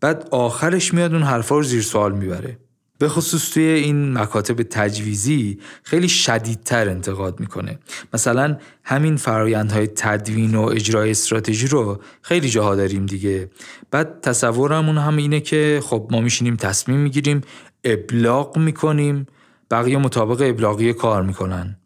بعد 0.02 0.28
آخرش 0.32 0.94
میاد 0.94 1.14
اون 1.14 1.24
حرفا 1.24 1.56
رو 1.56 1.64
زیر 1.64 1.82
سوال 1.82 2.12
می‌بره. 2.12 2.58
به 2.98 3.10
خصوص 3.10 3.50
توی 3.54 3.64
این 3.64 4.18
مکاتب 4.18 4.64
تجویزی 4.64 5.60
خیلی 5.84 6.10
شدیدتر 6.10 6.90
انتقاد 6.90 7.40
می‌کنه. 7.40 7.80
مثلا 8.14 8.58
همین 8.84 9.16
فرایندهای 9.16 9.88
تدوین 9.88 10.56
و 10.56 10.62
اجرای 10.62 11.12
استراتژی 11.12 11.68
رو 11.68 12.02
خیلی 12.22 12.50
جاها 12.50 12.76
داریم 12.76 13.06
دیگه. 13.06 13.50
بعد 13.92 14.22
تصورمون 14.22 14.98
هم 14.98 15.18
اینه 15.18 15.40
که 15.40 15.82
خب 15.84 16.08
ما 16.12 16.22
میشینیم 16.22 16.56
تصمیم 16.56 17.00
می‌گیریم 17.00 17.42
ابلاغ 17.84 18.58
می‌کنیم 18.58 19.28
بقیه 19.72 19.98
مطابق 19.98 20.42
ابلاغی 20.50 20.94
کار 20.94 21.24
می‌کنن. 21.24 21.79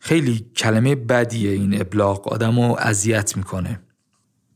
خیلی 0.00 0.46
کلمه 0.56 0.94
بدیه 0.94 1.50
این 1.50 1.80
ابلاغ 1.80 2.28
آدم 2.28 2.58
اذیت 2.58 3.36
می‌کنه. 3.36 3.80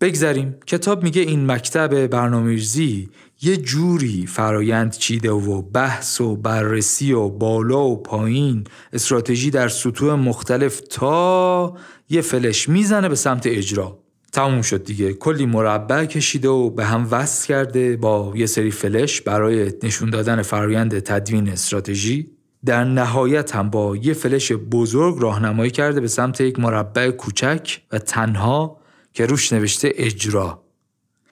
بگذریم. 0.00 0.54
کتاب 0.66 1.02
میگه 1.02 1.22
این 1.22 1.50
مکتب 1.50 2.06
برنامه‌ریزی 2.06 3.08
یه 3.42 3.56
جوری 3.56 4.26
فرایند 4.26 4.92
چیده 4.92 5.30
و 5.30 5.62
بحث 5.62 6.20
و 6.20 6.36
بررسی 6.36 7.12
و 7.12 7.28
بالا 7.28 7.84
و 7.84 8.02
پایین 8.02 8.64
استراتژی 8.92 9.50
در 9.50 9.68
سطوح 9.68 10.14
مختلف 10.14 10.80
تا 10.90 11.76
یه 12.08 12.20
فلش 12.20 12.68
می‌زنه 12.68 13.08
به 13.08 13.14
سمت 13.14 13.46
اجرا. 13.46 13.98
تموم 14.32 14.62
شد 14.62 14.84
دیگه. 14.84 15.12
کلی 15.12 15.46
مربع 15.46 16.04
کشیده 16.04 16.48
و 16.48 16.70
به 16.70 16.84
هم 16.84 17.08
وصل 17.10 17.46
کرده 17.46 17.96
با 17.96 18.32
یه 18.36 18.46
سری 18.46 18.70
فلش 18.70 19.20
برای 19.20 19.72
نشون 19.82 20.10
دادن 20.10 20.42
فرایند 20.42 20.98
تدوین 20.98 21.48
استراتژی. 21.48 22.30
در 22.66 22.85
نهایت 22.85 23.56
هم 23.56 23.71
با 23.71 23.97
یه 23.97 24.12
فلش 24.12 24.52
بزرگ 24.52 25.16
راهنمایی 25.21 25.71
کرده 25.71 26.00
به 26.00 26.09
سمت 26.09 26.40
یک 26.40 26.59
مربع 26.59 27.11
کوچک 27.11 27.80
و 27.92 27.99
تنها 27.99 28.78
که 29.12 29.26
روش 29.26 29.52
نوشته 29.52 29.92
اجرا. 29.94 30.62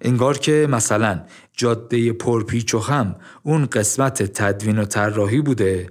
انگار 0.01 0.39
که 0.39 0.67
مثلا 0.71 1.23
جاده 1.53 2.13
پرپیچ 2.13 2.75
و 2.75 2.81
خم 2.81 3.17
اون 3.43 3.67
قسمت 3.67 4.23
تدوین 4.23 4.79
و 4.79 4.85
طراحی 4.85 5.41
بوده. 5.41 5.87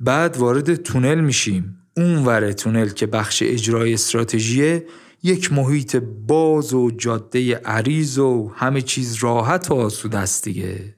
بعد 0.00 0.36
وارد 0.36 0.74
تونل 0.74 1.20
میشیم. 1.20 1.78
اون 1.96 2.24
ور 2.24 2.52
تونل 2.52 2.88
که 2.88 3.06
بخش 3.06 3.42
اجرای 3.46 3.94
استراتژیه 3.94 4.86
یک 5.22 5.52
محیط 5.52 5.96
باز 6.26 6.74
و 6.74 6.90
جاده 6.90 7.54
عریض 7.54 8.18
و 8.18 8.52
همه 8.54 8.82
چیز 8.82 9.14
راحت 9.14 9.70
و 9.70 9.74
آسوده 9.74 10.18
است 10.18 10.44
دیگه. 10.44 10.96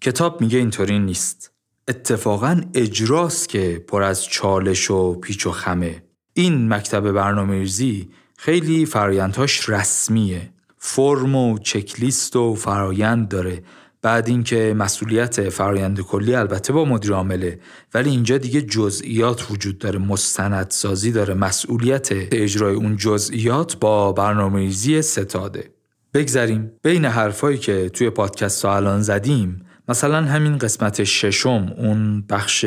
کتاب 0.00 0.40
میگه 0.40 0.58
اینطوری 0.58 0.98
نیست. 0.98 1.51
اتفاقا 1.92 2.60
اجراست 2.74 3.48
که 3.48 3.84
پر 3.88 4.02
از 4.02 4.24
چالش 4.24 4.90
و 4.90 5.14
پیچ 5.14 5.46
و 5.46 5.50
خمه. 5.50 6.02
این 6.34 6.72
مکتب 6.72 7.12
برنامه‌ریزی 7.12 8.08
خیلی 8.36 8.86
فرایندهاش 8.86 9.68
رسمیه. 9.68 10.52
فرم 10.78 11.34
و 11.34 11.58
چکلیست 11.58 12.36
و 12.36 12.54
فرایند 12.54 13.28
داره. 13.28 13.62
بعد 14.02 14.28
اینکه 14.28 14.74
مسئولیت 14.78 15.48
فرایند 15.48 16.00
کلی 16.00 16.34
البته 16.34 16.72
با 16.72 16.84
مدیر 16.84 17.12
عامله 17.12 17.60
ولی 17.94 18.10
اینجا 18.10 18.38
دیگه 18.38 18.62
جزئیات 18.62 19.50
وجود 19.50 19.78
داره. 19.78 19.98
مستندسازی 19.98 21.12
داره. 21.12 21.34
مسئولیت 21.34 22.08
اجرای 22.12 22.74
اون 22.74 22.96
جزئیات 22.96 23.76
با 23.76 24.12
برنامه‌ریزی 24.12 25.02
ستاده. 25.02 25.70
بگذریم. 26.14 26.72
بین 26.82 27.04
حرفایی 27.04 27.58
که 27.58 27.88
توی 27.88 28.10
پادکست 28.10 28.64
ها 28.64 28.76
الان 28.76 29.02
زدیم 29.02 29.66
مثلا 29.92 30.22
همین 30.22 30.58
قسمت 30.58 31.04
ششم 31.04 31.72
اون 31.78 32.24
بخش 32.30 32.66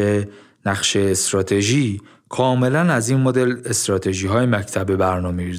نقشه 0.65 0.99
استراتژی 0.99 2.01
کاملا 2.29 2.79
از 2.79 3.09
این 3.09 3.19
مدل 3.19 3.55
استراتژی 3.65 4.27
های 4.27 4.45
مکتب 4.45 4.95
برنامه 4.95 5.53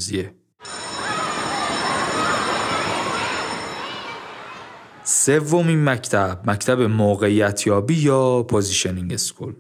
سومین 5.05 5.85
مکتب 5.85 6.41
مکتب 6.45 6.81
موقعیت 6.81 7.67
یابی 7.67 7.95
یا 7.95 8.43
positioning 8.43 9.13
school. 9.13 9.55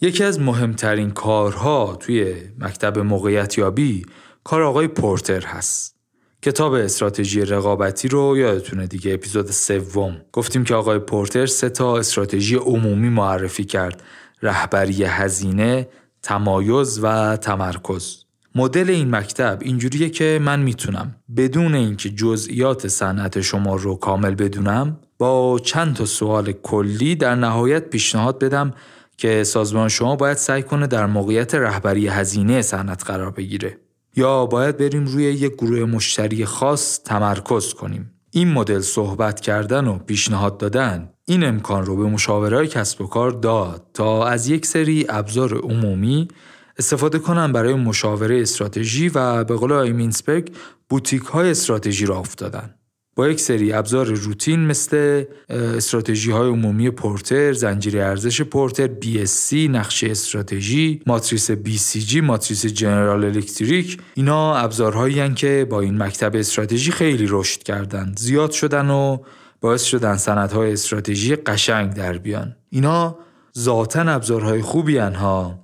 یکی 0.00 0.24
از 0.24 0.40
مهمترین 0.40 1.10
کارها 1.10 1.96
توی 2.00 2.34
مکتب 2.58 2.98
موقعیت 2.98 3.58
یابی 3.58 4.06
کار 4.44 4.62
آقای 4.62 4.88
پورتر 4.88 5.44
هست. 5.46 5.99
کتاب 6.42 6.72
استراتژی 6.72 7.40
رقابتی 7.40 8.08
رو 8.08 8.38
یادتونه 8.38 8.86
دیگه 8.86 9.14
اپیزود 9.14 9.50
سوم. 9.50 10.16
گفتیم 10.32 10.64
که 10.64 10.74
آقای 10.74 10.98
پورتر 10.98 11.46
سه 11.46 11.68
تا 11.68 11.98
استراتژی 11.98 12.56
عمومی 12.56 13.08
معرفی 13.08 13.64
کرد. 13.64 14.02
رهبری 14.42 15.04
هزینه 15.04 15.88
تمایز 16.22 17.00
و 17.02 17.36
تمرکز. 17.36 18.16
مدل 18.54 18.90
این 18.90 19.16
مکتب 19.16 19.58
اینجوریه 19.62 20.10
که 20.10 20.40
من 20.42 20.60
می‌تونم 20.60 21.16
بدون 21.36 21.74
اینکه 21.74 22.10
جزئیات 22.10 22.88
صنعت 22.88 23.40
شما 23.40 23.76
رو 23.76 23.96
کامل 23.96 24.34
بدونم 24.34 24.98
با 25.18 25.58
چند 25.58 25.96
تا 25.96 26.04
سوال 26.04 26.52
کلی 26.52 27.16
در 27.16 27.34
نهایت 27.34 27.84
پیشنهاد 27.90 28.38
بدم 28.38 28.74
که 29.16 29.44
سازمان 29.44 29.88
شما 29.88 30.16
باید 30.16 30.36
سعی 30.36 30.62
کنه 30.62 30.86
در 30.86 31.06
موقعیت 31.06 31.54
رهبری 31.54 32.08
هزینه 32.08 32.62
صنعت 32.62 33.04
قرار 33.04 33.30
بگیره. 33.30 33.78
یا 34.20 34.46
باید 34.46 34.76
بریم 34.76 35.06
روی 35.06 35.24
یک 35.24 35.52
گروه 35.52 35.84
مشتری 35.84 36.44
خاص 36.44 37.02
تمرکز 37.04 37.74
کنیم 37.74 38.10
این 38.30 38.52
مدل 38.52 38.80
صحبت 38.80 39.40
کردن 39.40 39.86
و 39.86 39.98
پیشنهاد 39.98 40.58
دادن 40.58 41.10
این 41.24 41.44
امکان 41.44 41.86
رو 41.86 41.96
به 41.96 42.04
مشاورای 42.04 42.66
کسب 42.66 43.00
و 43.00 43.06
کار 43.06 43.30
داد 43.30 43.86
تا 43.94 44.26
از 44.26 44.48
یک 44.48 44.66
سری 44.66 45.06
ابزار 45.08 45.54
عمومی 45.54 46.28
استفاده 46.78 47.18
کنن 47.18 47.52
برای 47.52 47.74
مشاوره 47.74 48.40
استراتژی 48.40 49.08
و 49.08 49.44
به 49.44 49.56
قول 49.56 49.72
آقای 49.72 49.92
مینسبرگ 49.92 50.52
بوتیک 50.88 51.22
های 51.22 51.50
استراتژی 51.50 52.06
را 52.06 52.18
افتادن. 52.18 52.74
یک 53.28 53.40
سری 53.40 53.72
ابزار 53.72 54.06
روتین 54.06 54.66
مثل 54.66 55.24
استراتژی 55.48 56.30
های 56.30 56.48
عمومی 56.48 56.90
پورتر، 56.90 57.52
زنجیره 57.52 58.04
ارزش 58.04 58.42
پورتر، 58.42 58.86
BSC، 58.86 59.52
نقشه 59.52 60.10
استراتژی، 60.10 61.02
ماتریس 61.06 61.50
BCG، 61.50 62.16
ماتریس 62.16 62.66
جنرال 62.66 63.24
الکتریک. 63.24 63.98
اینا 64.14 64.56
ابزارهایی 64.56 65.34
که 65.34 65.66
با 65.70 65.80
این 65.80 66.02
مکتب 66.02 66.36
استراتژی 66.36 66.90
خیلی 66.90 67.26
رشد 67.28 67.62
کردند، 67.62 68.18
زیاد 68.18 68.50
شدن 68.50 68.90
و 68.90 69.18
باعث 69.60 69.84
شدن 69.84 70.16
سندهای 70.16 70.72
استراتژی 70.72 71.36
قشنگ 71.36 71.94
در 71.94 72.18
بیان. 72.18 72.56
اینا 72.70 73.18
ذاتا 73.58 74.00
ابزارهای 74.00 74.62
خوبی 74.62 74.96
ها. 74.98 75.60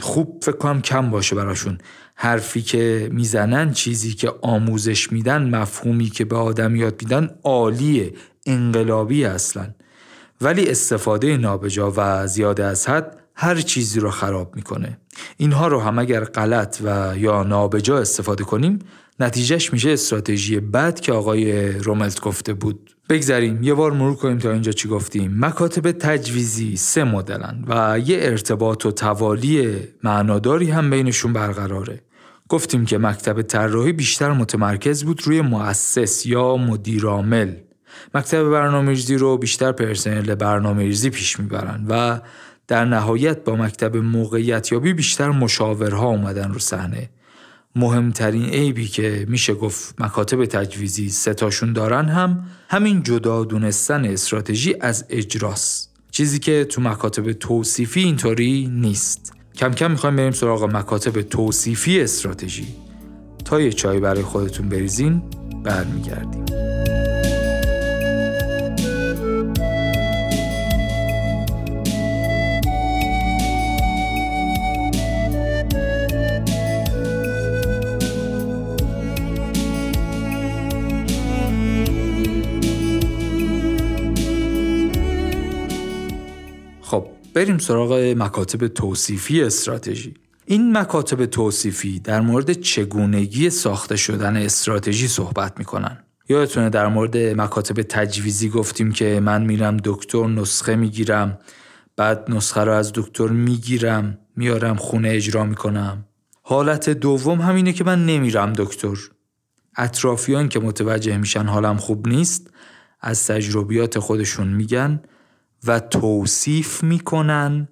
خوب 0.00 0.40
فکر 0.42 0.56
کنم 0.56 0.82
کم 0.82 1.10
باشه 1.10 1.36
براشون. 1.36 1.78
حرفی 2.22 2.62
که 2.62 3.08
می‌زنن 3.12 3.72
چیزی 3.72 4.12
که 4.12 4.32
آموزش 4.42 5.12
میدن 5.12 5.56
مفهومی 5.56 6.06
که 6.06 6.24
به 6.24 6.36
آدم 6.36 6.76
یاد 6.76 7.02
میدن 7.02 7.30
عالیه 7.44 8.12
انقلابی 8.46 9.24
اصلا. 9.24 9.66
ولی 10.40 10.68
استفاده 10.68 11.36
نابجا 11.36 11.92
و 11.96 12.26
زیاده 12.26 12.64
از 12.64 12.88
حد 12.88 13.18
هر 13.34 13.60
چیزی 13.60 14.00
رو 14.00 14.10
خراب 14.10 14.56
می‌کنه. 14.56 14.98
اینها 15.36 15.68
رو 15.68 15.80
هم 15.80 15.98
اگر 15.98 16.24
غلط 16.24 16.80
و 16.84 17.14
یا 17.16 17.42
نابجا 17.42 17.98
استفاده 17.98 18.44
کنیم 18.44 18.78
نتیجهش 19.20 19.72
میشه 19.72 19.90
استراتژی 19.90 20.60
بد 20.60 21.00
که 21.00 21.12
آقای 21.12 21.72
روملت 21.72 22.20
گفته 22.20 22.54
بود. 22.54 22.90
بگذریم 23.08 23.62
یه 23.62 23.74
بار 23.74 23.92
مرور 23.92 24.16
کنیم 24.16 24.38
تا 24.38 24.52
اینجا 24.52 24.72
چی 24.72 24.88
گفتیم. 24.88 25.36
مکاتب 25.44 25.92
تجویزی 25.92 26.76
سه 26.76 27.04
مدلن 27.04 27.64
و 27.68 27.98
یه 27.98 28.18
ارتباط 28.20 28.86
و 28.86 28.90
توالی 28.90 29.76
معناداری 30.04 30.70
هم 30.70 30.90
بینشون 30.90 31.32
برقراره. 31.32 32.00
گفتیم 32.50 32.84
که 32.84 32.98
مکتب 32.98 33.42
طراحی 33.42 33.92
بیشتر 33.92 34.32
متمرکز 34.32 35.04
بود 35.04 35.22
روی 35.26 35.40
مؤسس 35.40 36.26
یا 36.26 36.56
مدیرعامل 36.56 37.54
مکتب 38.14 38.42
برنامه‌ریزی 38.42 39.16
رو 39.16 39.38
بیشتر 39.38 39.72
پرسنل 39.72 40.34
برنامه‌ریزی 40.34 41.10
پیش 41.10 41.40
می‌برن 41.40 41.86
و 41.88 42.20
در 42.68 42.84
نهایت 42.84 43.44
با 43.44 43.56
مکتب 43.56 43.96
موقعیت 43.96 44.72
یابی 44.72 44.92
بیشتر 44.92 45.30
مشاورها 45.30 46.06
اومدن 46.06 46.52
رو 46.52 46.58
صحنه. 46.58 47.10
مهمترین 47.76 48.44
عیبی 48.44 48.88
که 48.88 49.26
میشه 49.28 49.54
گفت 49.54 50.00
مکاتب 50.00 50.44
تجویزی 50.44 51.08
ستاشون 51.08 51.72
دارن 51.72 52.08
هم 52.08 52.44
همین 52.68 53.02
جدا 53.02 53.44
دونستن 53.44 54.04
استراتژی 54.04 54.74
از 54.80 55.04
اجراست. 55.10 55.90
چیزی 56.10 56.38
که 56.38 56.64
تو 56.64 56.80
مکاتب 56.80 57.32
توصیفی 57.32 58.00
اینطوری 58.00 58.68
نیست. 58.72 59.39
کم 59.54 59.72
کم 59.72 59.90
می‌خوایم 59.90 60.16
بریم 60.16 60.32
سراغ 60.32 60.64
مکاتب 60.64 61.22
توصیفی 61.22 62.00
استراتژی. 62.00 62.66
تا 63.44 63.60
یه 63.60 63.72
چای 63.72 64.00
برای 64.00 64.22
خودتون 64.22 64.68
بریزین 64.68 65.22
برمیگردیم. 65.64 66.44
بریم 87.34 87.58
سراغ 87.58 87.92
مکاتب 87.92 88.68
توصیفی 88.68 89.42
استراتژی. 89.42 90.14
این 90.46 90.76
مکاتب 90.78 91.26
توصیفی 91.26 92.00
در 92.00 92.20
مورد 92.20 92.52
چگونگی 92.52 93.50
ساخته 93.50 93.96
شدن 93.96 94.36
استراتژی 94.36 95.08
صحبت 95.08 95.58
می‌کنن. 95.58 96.04
یادتونه 96.28 96.70
در 96.70 96.88
مورد 96.88 97.16
مکاتب 97.16 97.82
تجویزی 97.82 98.48
گفتیم 98.48 98.92
که 98.92 99.20
من 99.22 99.42
میرم 99.44 99.76
دکتر 99.84 100.26
نسخه 100.26 100.76
می‌گیرم 100.76 101.38
بعد 101.96 102.24
نسخه 102.28 102.60
رو 102.60 102.72
از 102.72 102.92
دکتر 102.94 103.26
می‌گیرم 103.28 104.18
میارم 104.36 104.76
خونه 104.76 105.08
اجرا 105.08 105.44
می‌کنم. 105.44 106.04
حالت 106.42 106.90
دوم 106.90 107.40
همینه 107.40 107.72
که 107.72 107.84
من 107.84 108.06
نمیرم 108.06 108.52
دکتر. 108.52 108.96
اطرافیان 109.76 110.48
که 110.48 110.60
متوجه 110.60 111.16
میشن 111.16 111.44
حالم 111.44 111.76
خوب 111.76 112.08
نیست 112.08 112.50
از 113.00 113.26
تجربیات 113.26 113.98
خودشون 113.98 114.48
میگن 114.48 115.02
و 115.66 115.80
توصیف 115.80 116.82
می‌کنن 116.82 117.68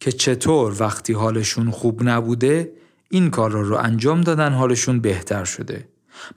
که 0.00 0.12
چطور 0.12 0.76
وقتی 0.78 1.12
حالشون 1.12 1.70
خوب 1.70 2.00
نبوده 2.02 2.72
این 3.10 3.30
کار 3.30 3.50
رو 3.50 3.76
انجام 3.76 4.20
دادن 4.20 4.52
حالشون 4.52 5.00
بهتر 5.00 5.44
شده. 5.44 5.88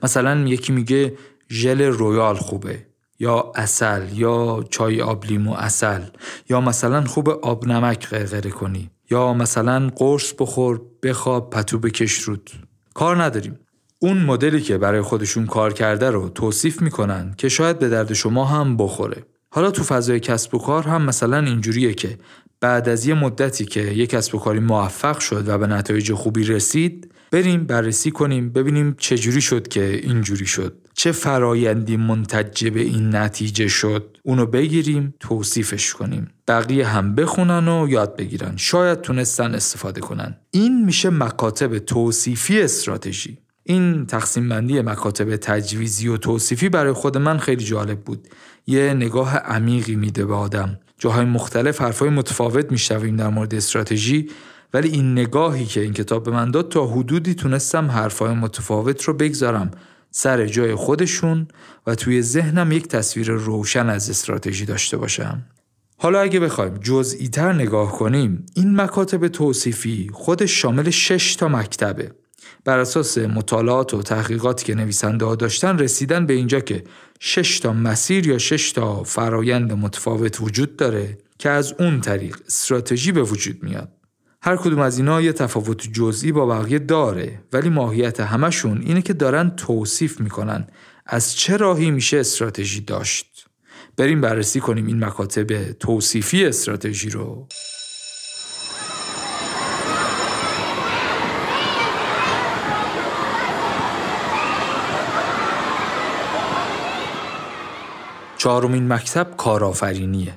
مثلا 0.02 0.48
یکی 0.48 0.72
میگه 0.72 1.16
ژل 1.50 1.82
رویال 1.82 2.36
خوبه 2.36 2.86
یا 3.18 3.52
اصل 3.54 4.02
یا 4.12 4.64
چای 4.70 5.02
آب 5.02 5.24
لیمو 5.24 5.52
اصل 5.54 6.02
یا 6.50 6.60
مثلا 6.60 7.04
خوب 7.04 7.28
آب 7.28 7.66
نمک 7.66 8.08
غرغره 8.08 8.50
کنی 8.50 8.90
یا 9.10 9.34
مثلا 9.34 9.90
قرص 9.96 10.32
بخور 10.38 10.80
بخواب 11.02 11.50
پتو 11.50 11.78
بکش 11.78 12.20
رود. 12.20 12.50
کار 12.94 13.22
نداریم. 13.22 13.58
اون 13.98 14.18
مدلی 14.18 14.60
که 14.60 14.78
برای 14.78 15.00
خودشون 15.00 15.46
کار 15.46 15.72
کرده 15.72 16.10
رو 16.10 16.28
توصیف 16.28 16.82
می‌کنن 16.82 17.34
که 17.38 17.48
شاید 17.48 17.78
به 17.78 17.88
درد 17.88 18.12
شما 18.12 18.44
هم 18.44 18.76
بخوره. 18.76 19.24
حالا 19.50 19.70
تو 19.70 19.82
فضای 19.82 20.20
کسب 20.20 20.54
و 20.54 20.58
کار 20.58 20.82
هم 20.82 21.02
مثلا 21.02 21.38
اینجوریه 21.38 21.94
که 21.94 22.18
بعد 22.60 22.88
از 22.88 23.06
یه 23.06 23.14
مدتی 23.14 23.64
که 23.64 23.80
یک 23.80 24.10
کسب 24.10 24.34
و 24.34 24.38
کاری 24.38 24.60
موفق 24.60 25.18
شد 25.18 25.48
و 25.48 25.58
به 25.58 25.66
نتایج 25.66 26.12
خوبی 26.12 26.44
رسید 26.44 27.12
بریم 27.30 27.64
بررسی 27.64 28.10
کنیم 28.10 28.50
ببینیم 28.52 28.94
چه 28.98 29.18
جوری 29.18 29.40
شد 29.40 29.68
که 29.68 30.00
اینجوری 30.02 30.46
شد. 30.46 30.78
چه 30.94 31.12
فرایندی 31.12 31.96
منتج 31.96 32.68
به 32.68 32.80
این 32.80 33.16
نتیجه 33.16 33.68
شد؟ 33.68 34.18
اونو 34.22 34.46
بگیریم 34.46 35.14
توصیفش 35.20 35.94
کنیم. 35.94 36.28
بقیه 36.48 36.86
هم 36.86 37.14
بخونن 37.14 37.68
و 37.68 37.88
یاد 37.88 38.16
بگیرن. 38.16 38.56
شاید 38.56 39.00
تونستن 39.00 39.54
استفاده 39.54 40.00
کنن. 40.00 40.36
این 40.50 40.84
میشه 40.84 41.10
مکاتب 41.10 41.78
توصیفی 41.78 42.60
استراتژی. 42.60 43.38
این 43.68 44.06
تقسیم 44.06 44.48
بندی 44.48 44.80
مکاتب 44.80 45.36
تجویزی 45.36 46.08
و 46.08 46.16
توصیفی 46.16 46.68
برای 46.68 46.92
خود 46.92 47.18
من 47.18 47.38
خیلی 47.38 47.64
جالب 47.64 48.00
بود. 48.00 48.28
یه 48.66 48.94
نگاه 48.94 49.36
عمیقی 49.36 49.96
میده 49.96 50.24
به 50.26 50.34
آدم. 50.34 50.78
جاهای 50.98 51.24
مختلف 51.24 51.80
حرفای 51.80 52.10
متفاوت 52.10 52.72
میشنویم 52.72 53.16
در 53.16 53.28
مورد 53.28 53.54
استراتژی 53.54 54.30
ولی 54.74 54.88
این 54.88 55.12
نگاهی 55.12 55.64
که 55.64 55.80
این 55.80 55.92
کتاب 55.92 56.24
به 56.24 56.30
من 56.30 56.50
داد 56.50 56.68
تا 56.68 56.86
حدودی 56.86 57.34
تونستم 57.34 57.90
حرفای 57.90 58.34
متفاوت 58.34 59.02
رو 59.02 59.14
بگذارم 59.14 59.70
سر 60.10 60.46
جای 60.46 60.74
خودشون 60.74 61.48
و 61.86 61.94
توی 61.94 62.22
ذهنم 62.22 62.72
یک 62.72 62.88
تصویر 62.88 63.30
روشن 63.30 63.88
از 63.88 64.10
استراتژی 64.10 64.64
داشته 64.64 64.96
باشم. 64.96 65.44
حالا 65.98 66.20
اگه 66.20 66.40
بخوایم 66.40 66.74
جزئی 66.74 67.28
تر 67.28 67.52
نگاه 67.52 67.92
کنیم 67.92 68.46
این 68.54 68.80
مکاتب 68.80 69.28
توصیفی 69.28 70.10
خودش 70.12 70.62
شامل 70.62 70.90
6 70.90 71.36
تا 71.36 71.48
مکتبه. 71.48 72.12
بر 72.66 72.78
اساس 72.78 73.18
مطالعات 73.18 73.94
و 73.94 74.02
تحقیقاتی 74.02 74.64
که 74.64 74.74
نویسنده 74.74 75.24
ها 75.24 75.34
داشتن 75.34 75.78
رسیدن 75.78 76.26
به 76.26 76.32
اینجا 76.32 76.60
که 76.60 76.84
6 77.20 77.60
تا 77.60 77.72
مسیر 77.72 78.26
یا 78.26 78.38
6 78.38 78.72
تا 78.72 79.02
فرایند 79.02 79.72
متفاوت 79.72 80.40
وجود 80.40 80.76
داره 80.76 81.18
که 81.38 81.50
از 81.50 81.74
اون 81.78 82.00
طریق 82.00 82.36
استراتژی 82.46 83.12
به 83.12 83.22
وجود 83.22 83.62
میاد. 83.62 83.92
هر 84.42 84.56
کدوم 84.56 84.78
از 84.78 84.98
اینا 84.98 85.20
یه 85.20 85.32
تفاوت 85.32 85.92
جزئی 85.92 86.32
با 86.32 86.46
بقیه 86.46 86.78
داره 86.78 87.40
ولی 87.52 87.68
ماهیت 87.68 88.20
همشون 88.20 88.82
اینه 88.82 89.02
که 89.02 89.12
دارن 89.12 89.50
توصیف 89.50 90.20
می‌کنن 90.20 90.66
از 91.06 91.34
چه 91.34 91.56
راهی 91.56 91.90
میشه 91.90 92.18
استراتژی 92.18 92.80
داشت. 92.80 93.46
بریم 93.96 94.20
بررسی 94.20 94.60
کنیم 94.60 94.86
این 94.86 95.04
مکاتب 95.04 95.72
توصیفی 95.72 96.44
استراتژی 96.44 97.10
رو. 97.10 97.48
چهارمین 108.38 108.92
مکتب 108.92 109.36
کارآفرینیه. 109.36 110.34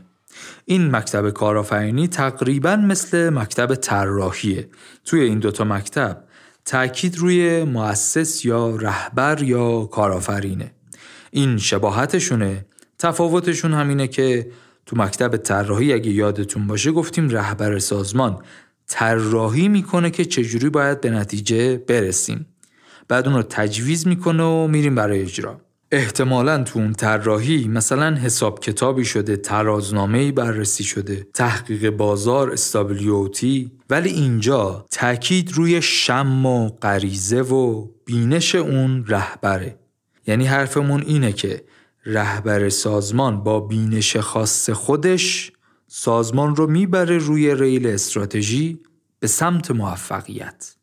این 0.65 0.95
مکتب 0.95 1.29
کارآفرینی 1.29 2.07
تقریبا 2.07 2.75
مثل 2.75 3.29
مکتب 3.29 3.75
طراحیه. 3.75 4.69
توی 5.05 5.21
این 5.21 5.39
دوتا 5.39 5.63
مکتب 5.63 6.23
تاکید 6.65 7.17
روی 7.17 7.63
مؤسس 7.63 8.45
یا 8.45 8.75
رهبر 8.75 9.43
یا 9.43 9.85
کارآفرینه. 9.85 10.71
این 11.31 11.57
شباهتشونه. 11.57 12.65
تفاوتشون 12.99 13.73
همینه 13.73 14.07
که 14.07 14.51
تو 14.85 14.97
مکتب 14.97 15.37
طراحی 15.37 15.93
اگه 15.93 16.11
یادتون 16.11 16.67
باشه 16.67 16.91
گفتیم 16.91 17.29
رهبر 17.29 17.79
سازمان 17.79 18.39
طراحی 18.87 19.67
می‌کنه 19.67 20.09
که 20.09 20.25
چجوری 20.25 20.69
باید 20.69 21.01
به 21.01 21.09
نتیجه 21.09 21.77
برسیم. 21.77 22.45
بعد 23.07 23.27
اون 23.27 23.35
رو 23.35 23.43
تجویز 23.43 24.07
می‌کنه 24.07 24.43
و 24.43 24.67
میریم 24.67 24.95
برای 24.95 25.21
اجرا. 25.21 25.61
احتمالا 25.91 26.63
تو 26.63 26.79
اون 26.79 26.93
طراحی 26.93 27.67
مثلا 27.67 28.15
حساب 28.15 28.59
کتابی 28.59 29.05
شده 29.05 29.37
ترازنامه 29.37 30.31
بررسی 30.31 30.83
شده 30.83 31.27
تحقیق 31.33 31.89
بازار 31.89 32.51
استابلیوتی 32.51 33.71
ولی 33.89 34.09
اینجا 34.09 34.85
تاکید 34.91 35.51
روی 35.51 35.81
شم 35.81 36.45
و 36.45 36.69
غریزه 36.69 37.41
و 37.41 37.87
بینش 38.05 38.55
اون 38.55 39.05
رهبره. 39.07 39.79
یعنی 40.27 40.45
حرفمون 40.45 41.01
اینه 41.01 41.31
که 41.31 41.63
رهبر 42.05 42.69
سازمان 42.69 43.43
با 43.43 43.59
بینش 43.59 44.17
خاص 44.17 44.69
خودش 44.69 45.51
سازمان 45.87 46.55
رو 46.55 46.67
می‌بره 46.67 47.17
روی 47.17 47.55
ریل 47.55 47.87
استراتژی 47.87 48.79
به 49.19 49.27
سمت 49.27 49.71
موفقیت. 49.71 50.78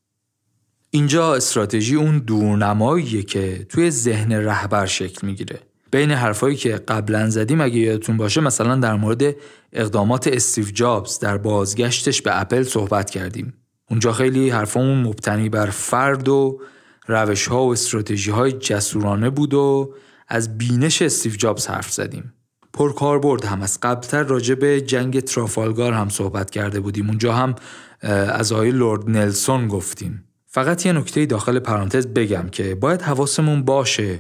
اینجا 0.91 1.35
استراتژی 1.35 1.97
اون 1.97 2.19
دورنماییه 2.19 3.23
که 3.23 3.67
توی 3.69 3.91
ذهن 3.91 4.33
رهبر 4.33 4.87
شکل 4.87 5.27
می‌گیره. 5.27 5.59
بین 5.91 6.11
حرفایی 6.11 6.57
که 6.57 6.71
قبلا 6.71 7.31
زدیم 7.31 7.61
اگه 7.61 7.77
یادتون 7.77 8.17
باشه 8.17 8.41
مثلا 8.41 8.77
در 8.77 8.95
مورد 8.95 9.37
اقدامات 9.73 10.27
استیو 10.27 10.65
جابز 10.65 11.19
در 11.19 11.39
بازگشتش 11.39 12.23
به 12.23 12.41
اپل 12.41 12.63
صحبت 12.63 13.11
کردیم. 13.11 13.55
اونجا 13.91 14.13
خیلی 14.13 14.51
حرفامون 14.51 14.99
مبتنی 14.99 15.49
بر 15.49 15.71
فرد 15.71 16.29
و 16.29 16.61
روش 17.07 17.47
ها 17.47 17.65
و 17.65 17.73
استراتژی 17.73 18.31
های 18.31 18.53
جسورانه 18.53 19.31
بود 19.31 19.55
و 19.55 19.95
از 20.29 20.59
بینش 20.59 21.03
استیو 21.03 21.33
جابز 21.33 21.67
حرف 21.67 21.93
زدیم. 21.93 22.33
پرکاربرد 22.73 23.45
هم. 23.45 23.63
از 23.63 23.81
قبلتر 23.81 24.23
راجع 24.23 24.55
به 24.55 24.81
جنگ 24.81 25.21
ترافالگار 25.21 25.93
هم 25.93 26.09
صحبت 26.09 26.51
کرده 26.51 26.81
بودیم. 26.81 27.09
اونجا 27.09 27.33
هم 27.33 27.55
از 28.01 28.53
آقای 28.53 28.71
لورد 28.71 29.11
نلسون 29.11 29.69
گفتیم. 29.69 30.25
فقط 30.57 30.87
یه 30.87 30.93
نکته 30.93 31.27
داخل 31.27 31.59
پرانتز 31.59 32.07
بگم 32.07 32.49
که 32.53 32.75
باید 32.75 33.03
حواسمون 33.03 33.63
باشه. 33.63 34.19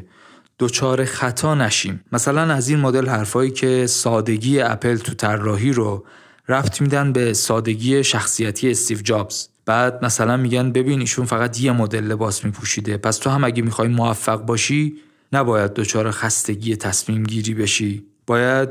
دوچار 0.58 1.04
خطا 1.04 1.54
نشیم. 1.54 2.04
مثلا 2.12 2.54
از 2.54 2.68
این 2.68 2.80
مدل 2.80 3.08
حرفایی 3.08 3.50
که 3.50 3.86
سادگی 3.86 4.60
اپل 4.60 4.96
تو 4.96 5.14
طراحی 5.14 5.72
رو 5.72 6.04
رفت 6.48 6.80
میدن 6.80 7.12
به 7.12 7.32
سادگی 7.32 8.04
شخصیتی 8.04 8.70
استیو 8.70 8.98
جابز. 8.98 9.48
بعد 9.66 10.04
مثلا 10.04 10.36
میگن 10.36 10.72
ببین 10.72 11.00
ایشون 11.00 11.24
فقط 11.24 11.60
یه 11.60 11.72
مدل 11.72 12.04
لباس 12.04 12.44
میپوشیده. 12.44 12.96
پس 12.96 13.18
تو 13.18 13.30
هم 13.30 13.44
اگه 13.44 13.62
می‌خوای 13.62 13.88
موفق 13.88 14.42
باشی 14.42 14.96
نباید 15.32 15.74
دچار 15.74 16.10
خستگی 16.10 16.76
تصمیم 16.76 17.22
گیری 17.22 17.54
بشی. 17.54 18.04
باید 18.26 18.68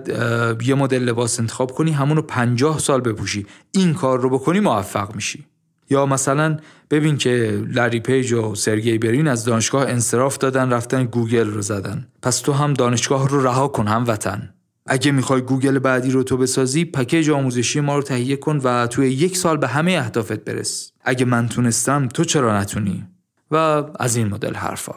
یه 0.65 0.75
مدل 0.75 1.03
لباس 1.03 1.39
انتخاب 1.39 1.71
کنی 1.71 1.91
همونو 1.91 2.21
پنجاه 2.21 2.79
سال 2.79 3.01
بپوشی. 3.01 3.45
این 3.71 3.93
کار 3.93 4.19
رو 4.19 4.29
بکنی 4.29 4.59
موفق 4.59 5.15
میشی. 5.15 5.45
یا 5.89 6.05
مثلا 6.05 6.57
ببین 6.91 7.17
که 7.17 7.63
لری 7.67 7.99
پیج 7.99 8.33
و 8.33 8.55
سرگی 8.55 8.97
برین 8.97 9.27
از 9.27 9.45
دانشگاه 9.45 9.89
انصراف 9.89 10.37
دادن 10.37 10.73
رفتن 10.73 11.03
گوگل 11.05 11.47
رو 11.47 11.61
زدن. 11.61 12.07
پس 12.21 12.39
تو 12.39 12.53
هم 12.53 12.73
دانشگاه 12.73 13.29
رو 13.29 13.43
رها 13.43 13.67
کن 13.67 13.87
هم 13.87 14.03
وطن 14.07 14.49
اگه 14.85 15.11
می‌خوای 15.11 15.41
گوگل 15.41 15.79
بعدی 15.79 16.11
رو 16.11 16.23
تو 16.23 16.37
بسازی 16.37 16.85
پکیج 16.85 17.29
آموزشی 17.29 17.79
ما 17.79 17.95
رو 17.95 18.01
تهیه 18.01 18.35
کن 18.35 18.57
و 18.63 18.87
توی 18.87 19.09
یک 19.09 19.37
سال 19.37 19.57
به 19.57 19.67
همه 19.67 19.91
اهدافت 19.91 20.39
برس. 20.39 20.91
اگه 21.01 21.25
من 21.25 21.47
تونستم 21.47 22.07
تو 22.07 22.23
چرا 22.23 22.59
نتونی؟ 22.61 23.07
و 23.51 23.55
از 23.99 24.15
این 24.15 24.27
مدل 24.27 24.53
حرفا. 24.53 24.93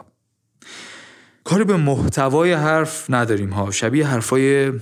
کاری 1.44 1.64
به 1.64 1.76
محتوای 1.76 2.52
حرف 2.52 3.06
نداریم 3.08 3.50
ها. 3.50 3.70
شبیه 3.70 4.06
حرفای 4.06 4.72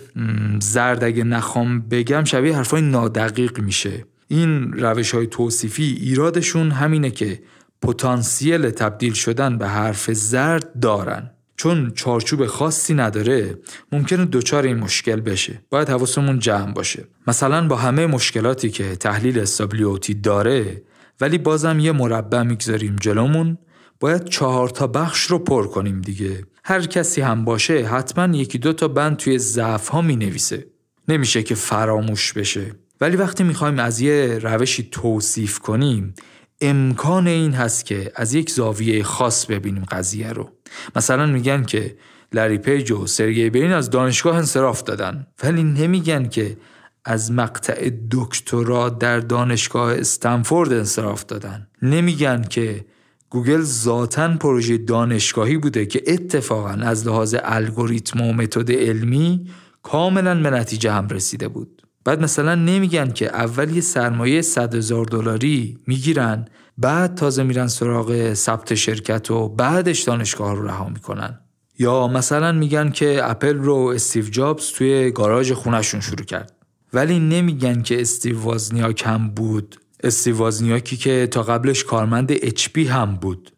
زرد 0.61 1.05
اگه 1.05 1.25
نخوام 1.25 1.81
بگم 1.81 2.25
شبیه 2.25 2.57
حرفای 2.57 2.83
نادقیق 2.83 3.61
میشه. 3.61 4.05
این 4.29 4.73
روش 4.73 5.15
های 5.15 5.27
توصیفی 5.27 5.99
ایرادشون 6.01 6.71
همینه 6.71 7.11
که 7.11 7.43
پتانسیل 7.83 8.71
تبدیل 8.71 9.13
شدن 9.13 9.59
به 9.59 9.69
حرف 9.69 10.13
زرد 10.13 10.81
دارن. 10.81 11.31
چون 11.57 11.91
چارچوب 11.91 12.47
خاصی 12.47 12.95
نداره 12.95 13.59
ممکنه 13.93 14.25
دچار 14.25 14.63
این 14.63 14.77
مشکل 14.77 15.21
بشه. 15.21 15.63
باید 15.71 15.89
حواسمون 15.89 16.39
جمع 16.39 16.73
باشه. 16.73 17.05
مثلا 17.27 17.69
با 17.69 17.77
همه 17.77 18.07
مشکلاتی 18.07 18.71
که 18.71 18.97
تحلیل 18.97 19.39
استابلیوتی 19.39 20.15
داره 20.15 20.83
ولی 21.21 21.39
بازم 21.39 21.79
یه 21.79 21.93
مربع 21.93 22.43
می‌گذاریم 22.43 22.97
جلومون 23.01 23.59
باید 24.01 24.25
چهار 24.25 24.69
تا 24.69 24.87
بخش 24.87 25.23
رو 25.27 25.39
پر 25.39 25.67
کنیم 25.67 26.01
دیگه. 26.01 26.45
هر 26.65 26.81
کسی 26.81 27.21
هم 27.21 27.45
باشه 27.45 27.85
حتما 27.87 28.37
یکی 28.37 28.59
دو 28.59 28.73
تا 28.73 28.89
بند 28.89 29.17
توی 29.17 29.39
ضعف 29.39 29.89
ها 29.89 30.03
می 30.03 30.17
نویسه 30.17 30.67
نمیشه 31.09 31.43
که 31.43 31.55
فراموش 31.55 32.33
بشه. 32.33 32.73
ولی 33.01 33.17
وقتی 33.17 33.45
می‌خوایم 33.45 33.79
از 33.79 34.01
یه 34.01 34.39
روشی 34.43 34.89
توصیف 34.93 35.59
کنیم 35.59 36.15
امکان 36.61 37.27
این 37.27 37.53
هست 37.53 37.87
که 37.87 38.13
از 38.15 38.35
یک 38.35 38.51
زاویه 38.51 39.03
خاص 39.03 39.47
ببینیم 39.47 39.85
قضیه 39.85 40.33
رو. 40.33 40.51
مثلا 40.97 41.27
میگن 41.27 41.63
که 41.65 41.97
لری 42.33 42.59
پیج 42.59 42.91
و 42.93 43.07
سرگی 43.07 43.51
برین 43.51 43.73
از 43.73 43.91
دانشگاه 43.91 44.37
انصراف 44.37 44.83
دادن 44.83 45.27
ولی 45.43 45.63
نمیگن 45.63 46.29
که 46.29 46.57
از 47.05 47.33
مقطع 47.33 47.91
دکترا 48.11 48.89
در 48.89 49.21
دانشگاه 49.21 49.93
استنفورد 49.93 50.73
انصراف 50.73 51.25
دادن. 51.25 51.67
نمیگن 51.83 52.43
که 52.43 52.85
گوگل 53.31 53.61
ذاتا 53.61 54.37
پروژه 54.37 54.79
دانشگاهی 54.79 55.57
بوده 55.57 55.87
که 55.87 56.03
اتفاقا 56.07 56.69
از 56.69 57.07
لحاظ 57.07 57.37
الگوریتم 57.43 58.21
و 58.21 58.33
متد 58.33 58.73
علمی 58.73 59.47
کاملا 59.83 60.43
به 60.43 60.51
نتیجه 60.51 60.93
هم 60.93 61.09
رسیده 61.09 61.49
بود. 61.49 61.86
بعد 62.07 62.23
مثلا 62.23 62.55
نمیگن 62.55 63.11
که 63.11 63.27
اول 63.27 63.71
یه 63.71 63.81
سرمایه 63.81 64.43
100 64.43 64.75
هزار 64.75 65.05
دلاری 65.05 65.79
می‌گیرن 65.87 66.45
بعد 66.79 67.15
تازه 67.15 67.43
میرن 67.43 67.67
سراغ 67.67 68.35
ثبت 68.35 68.75
شرکت 68.75 69.31
و 69.31 69.49
بعدش 69.49 70.03
دانشگاه 70.03 70.55
رو 70.55 70.67
رها 70.67 70.89
می‌کنن. 70.89 71.41
یا 71.79 72.09
مثلا 72.09 72.53
میگن 72.53 72.91
که 72.91 73.31
اپل 73.31 73.57
رو 73.57 73.77
استیو 73.77 74.25
جابز 74.29 74.67
توی 74.67 75.11
گاراژ 75.11 75.53
خونشون 75.53 76.01
شروع 76.01 76.25
کرد. 76.25 76.53
ولی 76.93 77.19
نمیگن 77.19 77.83
که 77.83 78.01
استیو 78.01 78.41
وازنیاک 78.41 79.03
هم 79.07 79.31
بود. 79.31 79.77
استیو 80.05 80.37
وازنیاکی 80.37 80.97
که 80.97 81.27
تا 81.27 81.43
قبلش 81.43 81.85
کارمند 81.85 82.33
HP 82.33 83.17
بود. 83.17 83.53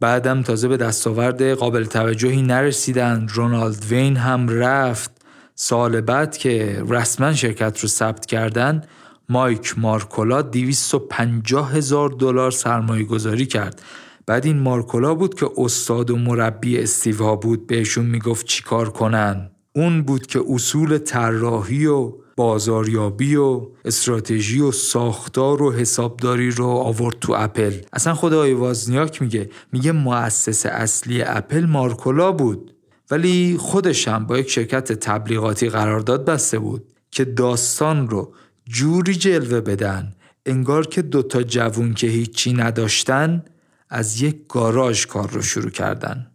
بعدم 0.00 0.42
تازه 0.42 0.68
به 0.68 0.76
دستاورد 0.76 1.50
قابل 1.50 1.84
توجهی 1.84 2.42
نرسیدن. 2.42 3.26
رونالد 3.28 3.84
وین 3.84 4.16
هم 4.16 4.48
رفت. 4.48 5.15
سال 5.58 6.00
بعد 6.00 6.36
که 6.36 6.84
رسما 6.88 7.32
شرکت 7.32 7.80
رو 7.80 7.88
ثبت 7.88 8.26
کردن 8.26 8.82
مایک 9.28 9.78
مارکولا 9.78 10.42
250 10.42 11.72
هزار 11.72 12.08
دلار 12.08 12.50
سرمایه 12.50 13.04
گذاری 13.04 13.46
کرد. 13.46 13.82
بعد 14.26 14.46
این 14.46 14.58
مارکولا 14.58 15.14
بود 15.14 15.34
که 15.34 15.50
استاد 15.58 16.10
و 16.10 16.16
مربی 16.16 16.78
استیوا 16.78 17.36
بود. 17.36 17.66
بهشون 17.66 18.06
می‌گفت 18.06 18.46
چیکار 18.46 18.90
کنن. 18.90 19.50
اون 19.74 20.02
بود 20.02 20.26
که 20.26 20.40
اصول 20.48 20.98
طراحی 20.98 21.86
و 21.86 22.12
بازاریابی 22.36 23.36
و 23.36 23.66
استراتژی 23.84 24.60
و 24.60 24.72
ساختار 24.72 25.62
و 25.62 25.72
حسابداری 25.72 26.50
رو 26.50 26.66
آورد 26.66 27.16
تو 27.20 27.34
اپل. 27.36 27.72
اصلا 27.92 28.14
خود 28.14 28.32
آقای 28.32 28.52
وازنیاک 28.52 29.22
میگه. 29.22 29.50
میگه 29.72 29.92
مؤسس 29.92 30.66
اصلی 30.66 31.22
اپل 31.22 31.66
مارکولا 31.66 32.32
بود. 32.32 32.75
ولی 33.10 33.56
خودش 33.60 34.08
هم 34.08 34.26
با 34.26 34.38
یک 34.38 34.50
شرکت 34.50 34.92
تبلیغاتی 34.92 35.68
قرارداد 35.68 36.24
بسته 36.24 36.58
بود 36.58 36.84
که 37.10 37.24
داستان 37.24 38.08
رو 38.08 38.34
جوری 38.68 39.14
جلوه 39.14 39.60
بدن 39.60 40.12
انگار 40.46 40.86
که 40.86 41.02
دوتا 41.02 41.42
جوون 41.42 41.94
که 41.94 42.06
هیچی 42.06 42.52
نداشتن 42.52 43.44
از 43.90 44.22
یک 44.22 44.36
گاراژ 44.48 45.06
کار 45.06 45.30
رو 45.30 45.42
شروع 45.42 45.70
کردن. 45.70 46.26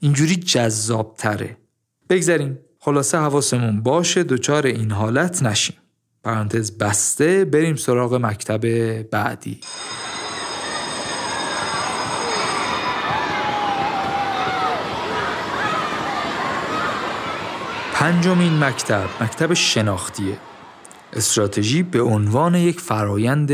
اینجوری 0.00 0.36
جذاب 0.36 1.14
تره 1.18 1.56
بگذاریم 2.08 2.58
خلاصه 2.78 3.18
حواسمون 3.18 3.82
باشه 3.82 4.22
دچار 4.22 4.66
این 4.66 4.90
حالت 4.90 5.42
نشیم. 5.42 5.76
پرانتز 6.24 6.78
بسته 6.78 7.44
بریم 7.44 7.76
سراغ 7.76 8.14
مکتب 8.14 9.02
بعدی. 9.02 9.60
پنجمین 18.00 18.58
مکتب 18.58 19.08
مکتب 19.20 19.54
شناختیه. 19.54 20.38
استراتژی 21.12 21.82
به 21.82 22.02
عنوان 22.02 22.54
یک 22.54 22.80
فرایند 22.80 23.50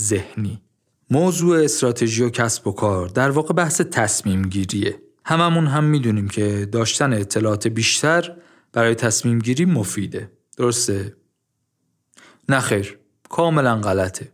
ذهنی. 0.00 0.62
موضوع 1.10 1.64
استراتژی 1.64 2.22
و 2.22 2.30
کسب 2.30 2.66
و 2.66 2.72
کار 2.72 3.08
در 3.08 3.30
واقع 3.30 3.54
بحث 3.54 3.80
تصمیم 3.80 4.42
گیریه 4.42 4.98
هممون 5.24 5.66
هم 5.66 5.84
می‌دونیم 5.84 6.28
که 6.28 6.68
داشتن 6.72 7.12
اطلاعات 7.12 7.68
بیشتر 7.68 8.36
برای 8.72 8.94
تصمیم 8.94 9.38
گیری 9.38 9.64
مفیده. 9.64 10.30
درسته؟ 10.56 11.16
نخیر 12.48 12.98
کاملا 13.28 13.80
غلطه. 13.80 14.28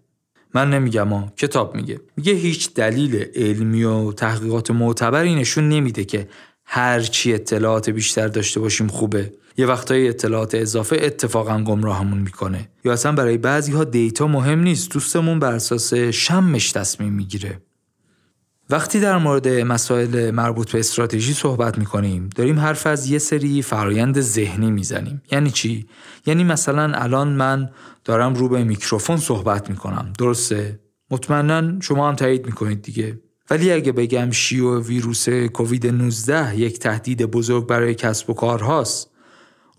من 0.55 0.71
نمیگم 0.71 1.09
ها 1.09 1.33
کتاب 1.37 1.75
میگه. 1.75 2.01
میگه 2.17 2.33
هیچ 2.33 2.75
دلیل 2.75 3.25
علمی 3.35 3.85
و 3.85 4.13
تحقیقات 4.13 4.71
معتبری 4.71 5.35
نشون 5.35 5.69
نمیده 5.69 6.05
که 6.05 6.29
هرچی 6.65 7.35
اطلاعات 7.35 7.91
بیشتر 7.91 8.29
داشته 8.29 8.61
باشیم 8.61 8.87
خوبه. 8.87 9.33
یه 9.59 9.67
وقتایی 9.67 10.09
اطلاعات 10.09 10.55
اضافه 10.55 10.97
اتفاقا 11.03 11.63
گمراهمون 11.63 12.19
می‌کنه. 12.19 12.69
یا 12.85 12.93
اصلا 12.93 13.13
برای 13.13 13.39
بعضی 13.39 13.73
ها 13.73 13.85
دیتا 13.85 14.27
مهم 14.27 14.61
نیست 14.61 14.91
دوستمون 14.91 15.39
بر 15.39 15.53
اساس 15.53 15.95
شمش 15.95 16.73
تصمیم 16.73 17.13
می‌گیره. 17.13 17.63
وقتی 18.71 19.01
در 19.01 19.19
مورد 19.19 19.49
مسائل 19.49 20.31
مربوط 20.31 20.73
به 20.73 20.79
استراتژی 20.79 21.35
صحبت 21.35 21.79
می‌کنیم 21.79 22.31
داریم 22.37 22.59
حرف 22.61 22.87
از 22.87 23.11
یه 23.11 23.19
سری 23.19 23.63
فرایند 23.63 24.21
ذهنی 24.21 24.71
می‌زنیم. 24.71 25.23
یعنی 25.33 25.51
چی؟ 25.51 25.87
یعنی 26.27 26.45
مثلا 26.45 26.93
الان 26.95 27.29
من 27.29 27.71
دارم 28.05 28.35
رو 28.35 28.49
به 28.49 28.65
میکروفون 28.65 29.17
صحبت 29.17 29.71
می‌کنم. 29.71 30.13
درسته؟ 30.19 30.81
مطمئنا 31.11 31.81
شما 31.81 32.09
هم 32.09 32.17
تایید 32.17 32.47
می‌کنید 32.47 32.83
دیگه. 32.83 33.21
ولی 33.51 33.73
اگه 33.73 33.93
بگم 33.93 34.31
شیوع 34.31 34.83
ویروس 34.83 35.29
کووید 35.29 35.87
19 35.87 36.59
یک 36.59 36.79
تهدید 36.79 37.25
بزرگ 37.25 37.67
برای 37.67 37.95
کسب 37.95 38.31
و 38.31 38.35
کار 38.35 38.63
هاست 38.63 39.18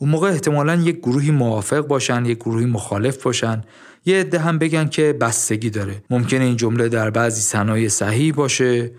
اون 0.02 0.10
موقع 0.10 0.30
احتمالا 0.30 0.76
یک 0.76 0.98
گروهی 0.98 1.32
موافق 1.32 1.88
باشن 1.88 2.26
یک 2.26 2.38
گروهی 2.38 2.66
مخالف 2.66 3.24
باشن. 3.24 3.62
یه 4.06 4.20
عده 4.20 4.40
هم 4.40 4.58
بگن 4.58 4.88
که 4.88 5.14
بستگی 5.14 5.70
داره. 5.70 6.04
ممکنه 6.10 6.44
این 6.44 6.56
جمله 6.56 6.90
در 6.90 7.10
بعضی 7.10 7.42
صنایع 7.42 7.88
صحیح 7.88 8.34
باشه 8.34 8.92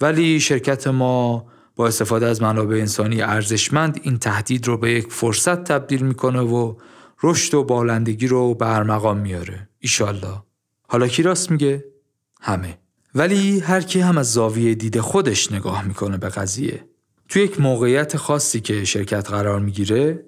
ولی 0.00 0.40
شرکت 0.40 0.86
ما 0.86 1.46
با 1.76 1.86
استفاده 1.86 2.26
از 2.26 2.42
منابع 2.42 2.76
انسانی 2.76 3.22
ارزشمند 3.22 4.00
این 4.02 4.18
تهدید 4.18 4.66
رو 4.66 4.76
به 4.76 4.92
یک 4.92 5.06
فرصت 5.12 5.64
تبدیل 5.64 6.02
می‌کنه 6.02 6.40
و 6.40 6.74
رشد 7.22 7.54
و 7.54 7.64
بالندگی 7.64 8.26
رو 8.26 8.54
به 8.54 8.76
ارمغان 8.76 9.18
میاره. 9.18 9.68
ایشالله. 9.78 10.42
حالا 10.88 11.08
کی 11.08 11.22
راست 11.22 11.50
میگه؟ 11.50 11.84
همه. 12.40 12.78
ولی 13.14 13.60
هر 13.60 13.80
کی 13.80 14.00
هم 14.00 14.18
از 14.18 14.32
زاویه 14.32 14.74
دید 14.74 15.00
خودش 15.00 15.52
نگاه 15.52 15.84
می‌کنه 15.84 16.16
به 16.16 16.28
قضیه. 16.28 16.84
تو 17.28 17.38
یک 17.38 17.60
موقعیت 17.60 18.16
خاصی 18.16 18.60
که 18.60 18.84
شرکت 18.84 19.30
قرار 19.30 19.60
می‌گیره 19.60 20.24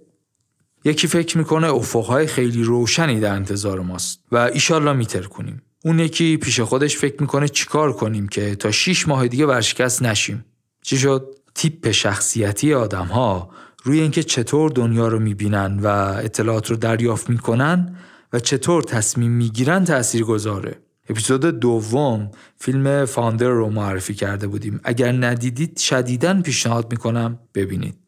یکی 0.84 1.06
فکر 1.06 1.38
می‌کنه 1.38 1.74
افقهای 1.74 2.26
خیلی 2.26 2.62
روشنی 2.62 3.20
در 3.20 3.34
انتظار 3.34 3.80
ماست 3.80 4.20
و 4.32 4.36
ایشالله 4.36 4.92
میتر 4.92 5.22
کنیم. 5.22 5.62
اون 5.84 5.98
یکی 5.98 6.36
پیش 6.36 6.60
خودش 6.60 6.96
فکر 6.96 7.16
می‌کنه 7.20 7.48
چیکار 7.48 7.92
کنیم 7.92 8.28
که 8.28 8.54
تا 8.54 8.70
6 8.70 9.08
ماه 9.08 9.28
دیگه 9.28 9.46
ورشکست 9.46 10.02
نشیم. 10.02 10.44
چی 10.82 10.98
شد؟ 10.98 11.34
تیپ 11.54 11.90
شخصیتی 11.90 12.74
آدم 12.74 13.06
ها 13.06 13.50
روی 13.84 14.00
اینکه 14.00 14.22
چطور 14.22 14.70
دنیا 14.70 15.08
رو 15.08 15.18
می‌بینن 15.18 15.80
و 15.82 15.86
اطلاعات 16.24 16.70
رو 16.70 16.76
دریافت 16.76 17.30
می‌کنن 17.30 17.96
و 18.32 18.38
چطور 18.40 18.82
تصمیم 18.82 19.30
می‌گیرن 19.30 19.84
تأثیر 19.84 20.24
گذاره. 20.24 20.78
اپیزود 21.08 21.46
دوم 21.46 22.30
فیلم 22.56 23.04
فاندر 23.04 23.48
رو 23.48 23.70
معرفی 23.70 24.14
کرده 24.14 24.46
بودیم. 24.46 24.80
اگر 24.84 25.12
ندیدید 25.12 25.78
شدیداً 25.78 26.42
پیشنهاد 26.42 26.92
می‌کنم 26.92 27.38
ببینید. 27.54 28.03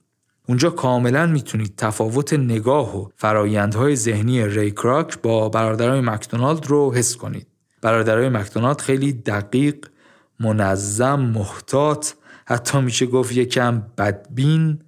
اونجا 0.48 0.70
کاملا 0.70 1.26
می‌تونید 1.26 1.74
تفاوت 1.76 2.32
نگاه 2.32 2.98
و 3.00 3.08
فرایندهای 3.16 3.96
ذهنی 3.96 4.46
ری 4.46 4.70
کراک 4.70 5.18
با 5.22 5.48
برادرای 5.48 6.00
مکدونالد 6.00 6.66
رو 6.66 6.94
حس 6.94 7.16
کنید. 7.16 7.46
برادرای 7.82 8.28
مکدونالد 8.28 8.80
خیلی 8.80 9.12
دقیق، 9.12 9.86
منظم، 10.40 11.20
محتاط، 11.20 12.08
حتی 12.46 12.80
میشه 12.80 13.06
گفت 13.06 13.32
یکم 13.32 13.82
بدبین 13.98 14.78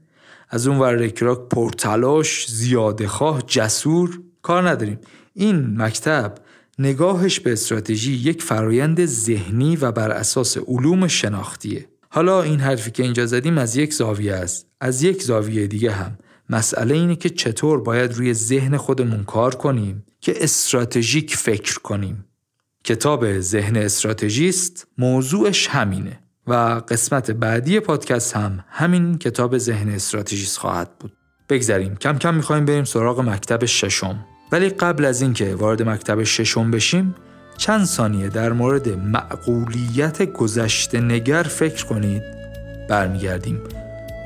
از 0.50 0.66
اون 0.66 0.78
ور 0.78 0.94
ری 0.94 1.10
کراک 1.10 1.38
پرتلاش، 1.50 2.50
زیاده 2.50 3.08
خواه، 3.08 3.42
جسور 3.46 4.20
کار 4.42 4.68
نداریم. 4.68 4.98
این 5.34 5.82
مکتب 5.82 6.34
نگاهش 6.78 7.40
به 7.40 7.52
استراتژی 7.52 8.12
یک 8.12 8.42
فرایند 8.42 9.06
ذهنی 9.06 9.76
و 9.76 9.92
بر 9.92 10.10
اساس 10.10 10.56
علوم 10.56 11.06
شناختیه. 11.06 11.88
حالا 12.08 12.42
این 12.42 12.60
حرفی 12.60 12.90
که 12.90 13.02
اینجا 13.02 13.26
زدیم 13.26 13.58
از 13.58 13.76
یک 13.76 13.94
زاویه 13.94 14.34
است. 14.34 14.66
از 14.80 15.02
یک 15.02 15.22
زاویه 15.22 15.66
دیگه 15.66 15.92
هم. 15.92 16.18
مسئله 16.50 16.94
اینه 16.94 17.16
که 17.16 17.30
چطور 17.30 17.80
باید 17.80 18.12
روی 18.12 18.34
ذهن 18.34 18.76
خودمون 18.76 19.24
کار 19.24 19.54
کنیم 19.54 20.04
که 20.20 20.44
استراتژیک 20.44 21.36
فکر 21.36 21.78
کنیم. 21.78 22.24
کتاب 22.84 23.40
ذهن 23.40 23.76
استراتژیست 23.76 24.86
موضوعش 24.98 25.68
همینه 25.68 26.20
و 26.46 26.54
قسمت 26.88 27.30
بعدی 27.30 27.80
پادکست 27.80 28.36
هم 28.36 28.64
همین 28.68 29.18
کتاب 29.18 29.58
ذهن 29.58 29.88
استراتژیست 29.88 30.58
خواهد 30.58 30.98
بود. 30.98 31.12
بگذریم. 31.48 31.96
کم 31.96 32.18
کم 32.18 32.34
می‌خوایم 32.34 32.64
بریم 32.64 32.84
سراغ 32.84 33.20
مکتب 33.20 33.64
ششم. 33.64 34.26
ولی 34.52 34.68
قبل 34.68 35.04
از 35.04 35.22
اینکه 35.22 35.54
وارد 35.54 35.82
مکتب 35.82 36.22
ششم 36.22 36.70
بشیم 36.70 37.14
چند 37.58 37.84
ثانیه 37.84 38.28
در 38.28 38.52
مورد 38.52 38.88
معقولیت 38.88 40.32
گذشته 40.32 41.00
نگر 41.00 41.42
فکر 41.42 41.86
کنید. 41.86 42.22
برمیگردیم. 42.88 43.60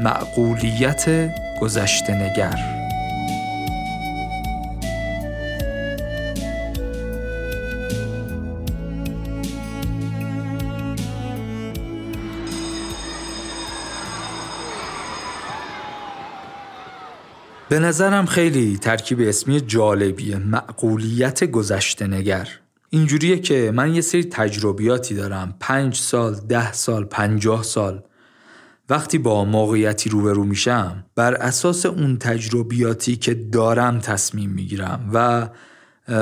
معقولیت 0.00 1.30
گذشته 1.60 2.12
نگر. 2.14 2.82
به 17.68 17.78
نظرم 17.78 18.26
خیلی 18.26 18.78
ترکیب 18.78 19.20
اسمی 19.20 19.60
جالبیه. 19.60 20.36
معقولیت 20.36 21.44
گذشته 21.44 22.06
نگر. 22.06 22.61
اینجوریه 22.94 23.38
که 23.38 23.72
من 23.74 23.94
یه 23.94 24.00
سری 24.00 24.24
تجربیاتی 24.24 25.14
دارم. 25.14 25.56
پنج 25.60 25.96
سال 25.96 26.34
ده 26.34 26.72
سال 26.72 27.04
پنجاه 27.04 27.62
سال. 27.62 28.02
وقتی 28.88 29.18
با 29.18 29.44
موقعیتی 29.44 30.10
روبرو 30.10 30.44
میشم 30.44 31.04
بر 31.14 31.34
اساس 31.34 31.86
اون 31.86 32.16
تجربیاتی 32.16 33.16
که 33.16 33.34
دارم 33.34 33.98
تصمیم 33.98 34.50
می‌گیرم 34.50 35.10
و 35.12 35.48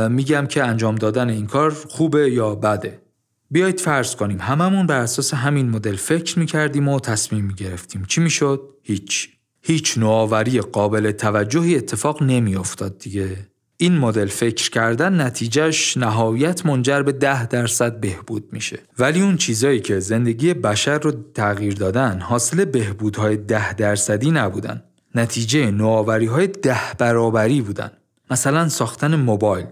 میگم 0.09 0.47
که 0.47 0.65
انجام 0.65 0.95
دادن 0.95 1.31
این 1.31 1.47
کار 1.47 1.71
خوبه 1.71 2.31
یا 2.31 2.55
بده. 2.55 3.03
بیایید 3.51 3.81
فرض 3.81 4.17
کنیم 4.17 4.41
هممون 4.41 4.87
بر 4.87 4.99
اساس 4.99 5.35
همین 5.35 5.71
مدل 5.71 5.97
فکر 5.97 6.39
می‌کردیم 6.39 6.89
و 6.89 7.01
تصمیم 7.01 7.45
می‌گرفتیم. 7.45 8.05
چی 8.05 8.21
می‌شد؟ 8.21 8.61
هیچ. 8.83 9.29
هیچ 9.63 9.99
نوآوری 9.99 10.61
قابل 10.61 11.11
توجهی 11.11 11.77
اتفاق 11.77 12.23
نمیافتاد 12.23 12.99
دیگه. 12.99 13.37
این 13.83 13.99
مدل 13.99 14.27
فکر 14.27 14.71
کردن 14.71 15.21
نتیجهش 15.21 15.97
نهایت 15.97 16.67
منجر 16.67 17.03
به 17.03 17.13
ده 17.13 17.47
درصد 17.47 18.01
بهبود 18.01 18.49
میشه. 18.53 18.79
ولی 18.99 19.21
اون 19.21 19.37
چیزایی 19.37 19.81
که 19.81 20.01
زندگی 20.01 20.55
بشر 20.55 20.99
رو 20.99 21.13
تغییر 21.35 21.75
دادن 21.75 22.21
حاصل 22.21 22.65
بهبودهای 22.65 23.37
ده 23.37 23.73
درصدی 23.73 24.31
نبودن. 24.31 24.83
نتیجه 25.15 25.71
نوآوری 25.71 26.27
های 26.27 26.47
ده 26.47 26.81
برابری 26.99 27.61
بودن. 27.61 27.91
مثلا 28.31 28.69
ساختن 28.69 29.17
موبایل 29.17 29.67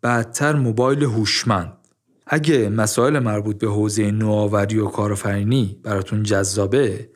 بعدتر 0.00 0.54
موبایل 0.54 1.02
هوشمند. 1.02 1.72
اگه 2.26 2.68
مسائل 2.68 3.18
مربوط 3.18 3.58
به 3.58 3.66
حوزه 3.66 4.10
نوآوری 4.10 4.78
و 4.78 4.86
کارآفرینی 4.86 5.76
براتون 5.82 6.22
جذابه 6.22 7.08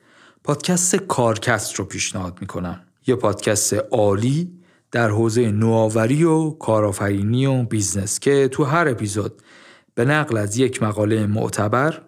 پادکست 0.44 0.96
کارکست 0.96 1.74
رو 1.74 1.84
پیشنهاد 1.84 2.38
می‌کنم. 2.40 2.82
یه 3.06 3.14
پادکست 3.14 3.74
عالی 3.74 4.55
در 4.92 5.08
حوزه 5.08 5.50
نوآوری 5.50 6.24
و 6.24 6.50
کارآفرینی 6.50 7.46
و 7.46 7.62
business 7.62 8.18
که 8.20 8.48
تو 8.48 8.64
هر 8.64 8.88
اپیزود 8.88 9.42
به 9.94 10.04
نقل 10.04 10.36
از 10.36 10.56
یک 10.56 10.82
مقاله 10.82 11.26
معتبر 11.26 12.02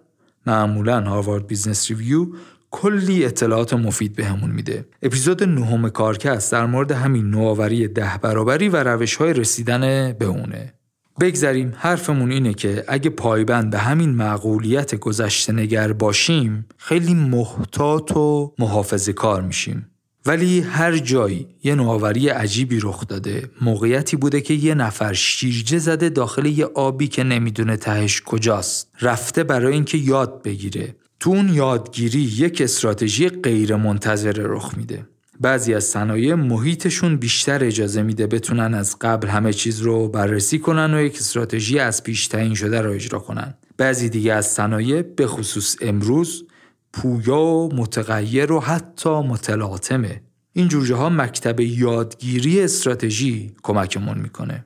معمولا 0.46 1.00
Harvard 1.00 1.46
Business 1.46 1.90
Review 1.90 2.26
کلی 2.70 3.24
اطلاعات 3.24 3.74
مفید 3.74 4.16
بهمون 4.16 4.50
میده. 4.50 4.88
اپیزود 5.02 5.44
نهم 5.44 5.88
کارکست 5.88 6.52
در 6.52 6.66
مورد 6.66 6.90
همین 6.90 7.30
نوآوری 7.30 7.88
ده 7.88 8.18
برابری 8.22 8.68
و 8.68 8.76
روش 8.76 9.16
های 9.16 9.32
رسیدن 9.32 10.12
به 10.12 10.24
اونه. 10.24 10.74
بگذریم 11.20 11.72
حرفمون 11.76 12.30
اینه 12.30 12.54
که 12.54 12.84
اگه 12.88 13.10
پایبند 13.10 13.70
به 13.70 13.78
همین 13.78 14.10
معقولیت 14.10 14.94
گذشته 14.94 15.52
نگر 15.52 15.92
باشیم 15.92 16.66
خیلی 16.76 17.14
محتاط 17.14 18.16
و 18.16 18.54
محافظه 18.58 19.12
کار 19.12 19.42
میشیم. 19.42 19.90
ولی 20.28 20.60
هر 20.60 20.96
جایی 20.98 21.46
یه 21.64 21.74
نوآوری 21.74 22.28
عجیبی 22.28 22.80
رخ 22.80 23.06
داده. 23.06 23.50
موقعیتی 23.60 24.16
بوده 24.16 24.40
که 24.40 24.54
یه 24.54 24.74
نفر 24.74 25.12
شیرجه 25.12 25.78
زده 25.78 26.08
داخل 26.08 26.46
یه 26.46 26.64
آبی 26.64 27.08
که 27.08 27.24
نمی‌دونه 27.24 27.76
تهش 27.76 28.22
کجاست. 28.22 28.88
رفته 29.00 29.44
برای 29.44 29.72
اینکه 29.72 29.98
یاد 29.98 30.42
بگیره. 30.42 30.96
تو 31.20 31.30
اون 31.30 31.54
یادگیری 31.54 32.20
یک 32.20 32.60
استراتژی 32.60 33.28
غیر 33.28 33.76
منتظره 33.76 34.44
رخ 34.46 34.74
میده. 34.76 35.06
بعضی 35.40 35.74
از 35.74 35.84
صنایع 35.84 36.34
محیطشون 36.34 37.16
بیشتر 37.16 37.64
اجازه 37.64 38.02
میده 38.02 38.26
بتونن 38.26 38.74
از 38.74 38.96
قبل 39.00 39.28
همه 39.28 39.52
چیز 39.52 39.80
رو 39.80 40.08
بررسی 40.08 40.58
کنن 40.58 40.94
و 40.94 41.02
یک 41.02 41.16
استراتژی 41.16 41.78
از 41.78 42.02
پیش 42.02 42.26
تعیین 42.26 42.54
شده 42.54 42.80
رو 42.80 42.90
اجرا 42.90 43.18
کنن. 43.18 43.54
بعضی 43.76 44.08
دیگه 44.08 44.32
از 44.32 44.46
صنایع 44.46 45.02
به 45.02 45.26
خصوص 45.26 45.76
امروز 45.80 46.44
پویا 46.92 47.40
و 47.40 47.74
متغیر 47.74 48.52
و 48.52 48.60
حتی 48.60 49.10
متلاطمه. 49.10 50.22
این 50.52 50.68
جوجه 50.68 50.94
ها 50.94 51.08
مکتب 51.08 51.60
یادگیری 51.60 52.62
استراتژی 52.62 53.52
کمکمون 53.62 54.18
می‌کنه. 54.18 54.64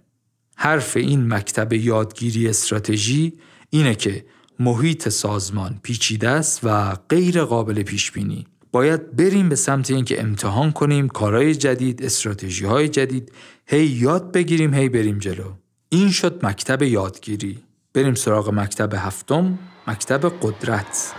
حرف 0.57 0.97
این 0.97 1.35
مکتب 1.35 1.73
یادگیری 1.73 2.49
استراتژی 2.49 3.33
اینه 3.71 3.95
که 3.95 4.25
محیط 4.61 5.09
سازمان 5.09 5.81
پیچیده 5.83 6.29
است 6.29 6.61
و 6.63 6.95
غیر 6.95 7.45
قابل 7.45 7.83
پیش 7.83 8.13
بینی 8.13 8.47
باید 8.73 9.17
بریم 9.17 9.49
به 9.49 9.57
سمت 9.57 9.91
اینکه 9.91 10.23
امتحان 10.23 10.73
کنیم 10.73 11.09
کارهای 11.09 11.55
جدید 11.55 12.05
استراتژی 12.05 12.65
های 12.65 12.89
جدید. 12.89 13.33
هی 13.67 13.87
یاد 13.87 14.33
بگیریم 14.33 14.75
هی 14.75 14.89
بریم 14.89 15.19
جلو. 15.19 15.53
این 15.89 16.11
شد 16.11 16.47
مکتب 16.47 16.83
یادگیری. 16.83 17.59
بریم 17.95 18.15
سراغ 18.15 18.51
مکتب 18.51 18.95
هفتم 18.95 19.59
مکتب 19.87 20.33
قدرت. 20.43 21.13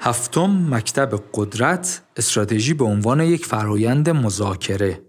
هفتم 0.00 0.66
مکتب 0.70 1.20
قدرت 1.34 2.02
استراتژی 2.16 2.74
به 2.74 2.84
عنوان 2.84 3.20
یک 3.20 3.46
فرایند 3.46 4.10
مذاکره 4.10 5.08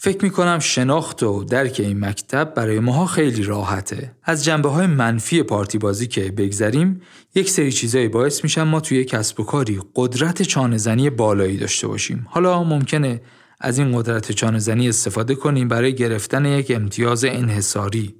فکر 0.00 0.24
می 0.24 0.30
کنم 0.30 0.58
شناخت 0.58 1.22
و 1.22 1.44
درک 1.44 1.80
این 1.80 2.04
مکتب 2.04 2.54
برای 2.54 2.80
ماها 2.80 3.06
خیلی 3.06 3.42
راحته. 3.42 4.12
از 4.24 4.44
جنبه 4.44 4.68
های 4.68 4.86
منفی 4.86 5.42
پارتی 5.42 5.78
بازی 5.78 6.06
که 6.06 6.30
بگذریم 6.30 7.00
یک 7.34 7.50
سری 7.50 7.72
چیزایی 7.72 8.08
باعث 8.08 8.44
میشن 8.44 8.62
ما 8.62 8.80
توی 8.80 9.04
کسب 9.04 9.40
و 9.40 9.44
کاری 9.44 9.80
قدرت 9.94 10.42
چانهزنی 10.42 11.10
بالایی 11.10 11.56
داشته 11.56 11.86
باشیم. 11.86 12.26
حالا 12.30 12.64
ممکنه 12.64 13.20
از 13.60 13.78
این 13.78 13.98
قدرت 13.98 14.32
چانهزنی 14.32 14.88
استفاده 14.88 15.34
کنیم 15.34 15.68
برای 15.68 15.94
گرفتن 15.94 16.44
یک 16.44 16.70
امتیاز 16.70 17.24
انحصاری 17.24 18.14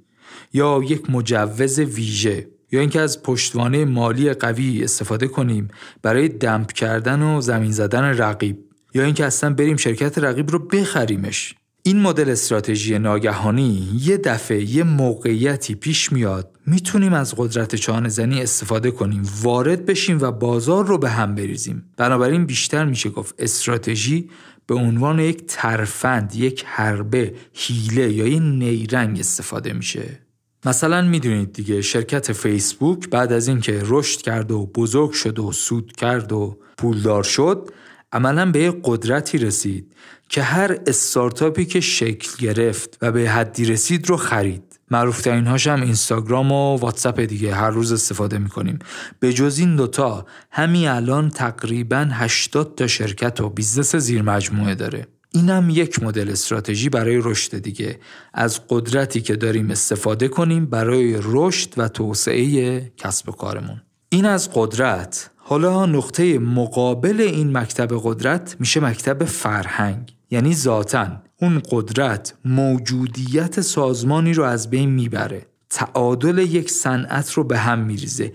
یا 0.53 0.81
یک 0.87 1.09
مجوز 1.09 1.79
ویژه 1.79 2.47
یا 2.71 2.79
اینکه 2.79 3.01
از 3.01 3.23
پشتوانه 3.23 3.85
مالی 3.85 4.33
قوی 4.33 4.83
استفاده 4.83 5.27
کنیم 5.27 5.67
برای 6.01 6.29
دمپ 6.29 6.71
کردن 6.71 7.21
و 7.21 7.41
زمین 7.41 7.71
زدن 7.71 8.03
رقیب 8.03 8.57
یا 8.93 9.03
اینکه 9.03 9.25
اصلا 9.25 9.53
بریم 9.53 9.77
شرکت 9.77 10.17
رقیب 10.17 10.51
رو 10.51 10.59
بخریمش. 10.59 11.55
این 11.83 12.01
مدل 12.01 12.29
استراتژی 12.29 12.99
ناگهانی 12.99 13.87
یه 14.01 14.17
دفعه 14.17 14.63
یه 14.63 14.83
موقعیتی 14.83 15.75
پیش 15.75 16.11
میاد 16.11 16.57
می‌تونیم 16.65 17.13
از 17.13 17.33
قدرت 17.37 17.75
چانه 17.75 18.09
استفاده 18.41 18.91
کنیم 18.91 19.23
وارد 19.41 19.85
بشیم 19.85 20.17
و 20.21 20.31
بازار 20.31 20.85
رو 20.85 20.97
به 20.97 21.09
هم 21.09 21.35
بریزیم. 21.35 21.83
بنابراین 21.97 22.45
بیشتر 22.45 22.85
میشه 22.85 23.09
گفت 23.09 23.35
استراتژی 23.39 24.29
به 24.67 24.75
عنوان 24.75 25.19
یک 25.19 25.43
ترفند 25.47 26.35
یک 26.35 26.63
حربه 26.67 27.33
هیله 27.53 28.13
یا 28.13 28.27
یه 28.27 28.39
نیرنگ 28.39 29.19
استفاده 29.19 29.73
میشه. 29.73 30.28
مثلا 30.65 31.01
می‌دونید 31.01 31.53
دیگه 31.53 31.81
شرکت 31.81 32.33
فیسبوک 32.33 33.09
بعد 33.09 33.33
از 33.33 33.47
اینکه 33.47 33.81
رشد 33.85 34.21
کرد 34.21 34.51
و 34.51 34.65
بزرگ 34.75 35.11
شد 35.11 35.39
و 35.39 35.51
سود 35.51 35.91
کرد 35.91 36.31
و 36.31 36.57
پولدار 36.77 37.23
شد 37.23 37.69
عملا 38.11 38.51
به 38.51 38.73
قدرتی 38.83 39.37
رسید 39.37 39.93
که 40.29 40.41
هر 40.41 40.77
استارتاپی 40.87 41.65
که 41.65 41.79
شکل 41.79 42.29
گرفت 42.39 42.97
و 43.01 43.11
به 43.11 43.29
حدی 43.29 43.65
رسید 43.65 44.09
رو 44.09 44.17
خرید. 44.17 44.79
معروف 44.91 45.21
ترین 45.21 45.47
هم 45.47 45.81
اینستاگرام 45.81 46.51
و 46.51 46.77
واتساپ 46.77 47.19
دیگه 47.19 47.55
هر 47.55 47.69
روز 47.69 47.91
استفاده 47.91 48.37
می‌کنیم. 48.37 48.79
به 49.19 49.33
جز 49.33 49.59
این 49.59 49.75
دوتا 49.75 50.25
همین 50.51 50.87
الان 50.87 51.29
تقریبا 51.29 52.07
80 52.11 52.75
تا 52.75 52.87
شرکت 52.87 53.41
و 53.41 53.49
business 53.49 53.95
زیر 53.95 54.21
مجموعه 54.21 54.75
داره. 54.75 55.07
اینم 55.31 55.69
یک 55.69 56.03
مدل 56.03 56.29
استراتژی 56.29 56.89
برای 56.89 57.21
رشد 57.23 57.57
دیگه. 57.57 57.99
از 58.33 58.59
قدرتی 58.69 59.21
که 59.21 59.35
داریم 59.35 59.71
استفاده 59.71 60.27
کنیم 60.27 60.65
برای 60.65 61.19
رشد 61.23 61.73
و 61.77 61.87
توسعه 61.87 62.91
کسب 62.97 63.29
و 63.29 63.31
کارمون. 63.31 63.81
این 64.09 64.25
از 64.25 64.49
قدرت. 64.53 65.29
حالا 65.35 65.85
نقطه 65.85 66.39
مقابل 66.39 67.21
این 67.21 67.57
مکتب 67.57 67.99
قدرت 68.03 68.55
میشه 68.59 68.79
مکتب 68.79 69.25
فرهنگ 69.25 70.15
یعنی 70.31 70.55
ذاتا. 70.55 71.07
اون 71.41 71.61
قدرت 71.71 72.33
موجودیت 72.45 73.61
سازمانی 73.61 74.33
رو 74.33 74.43
از 74.43 74.69
بین 74.69 74.89
می‌بره. 74.89 75.45
تعادل 75.69 76.37
یک 76.37 76.71
صنعت 76.71 77.31
رو 77.31 77.43
به 77.43 77.57
هم 77.57 77.79
میریزه. 77.79 78.33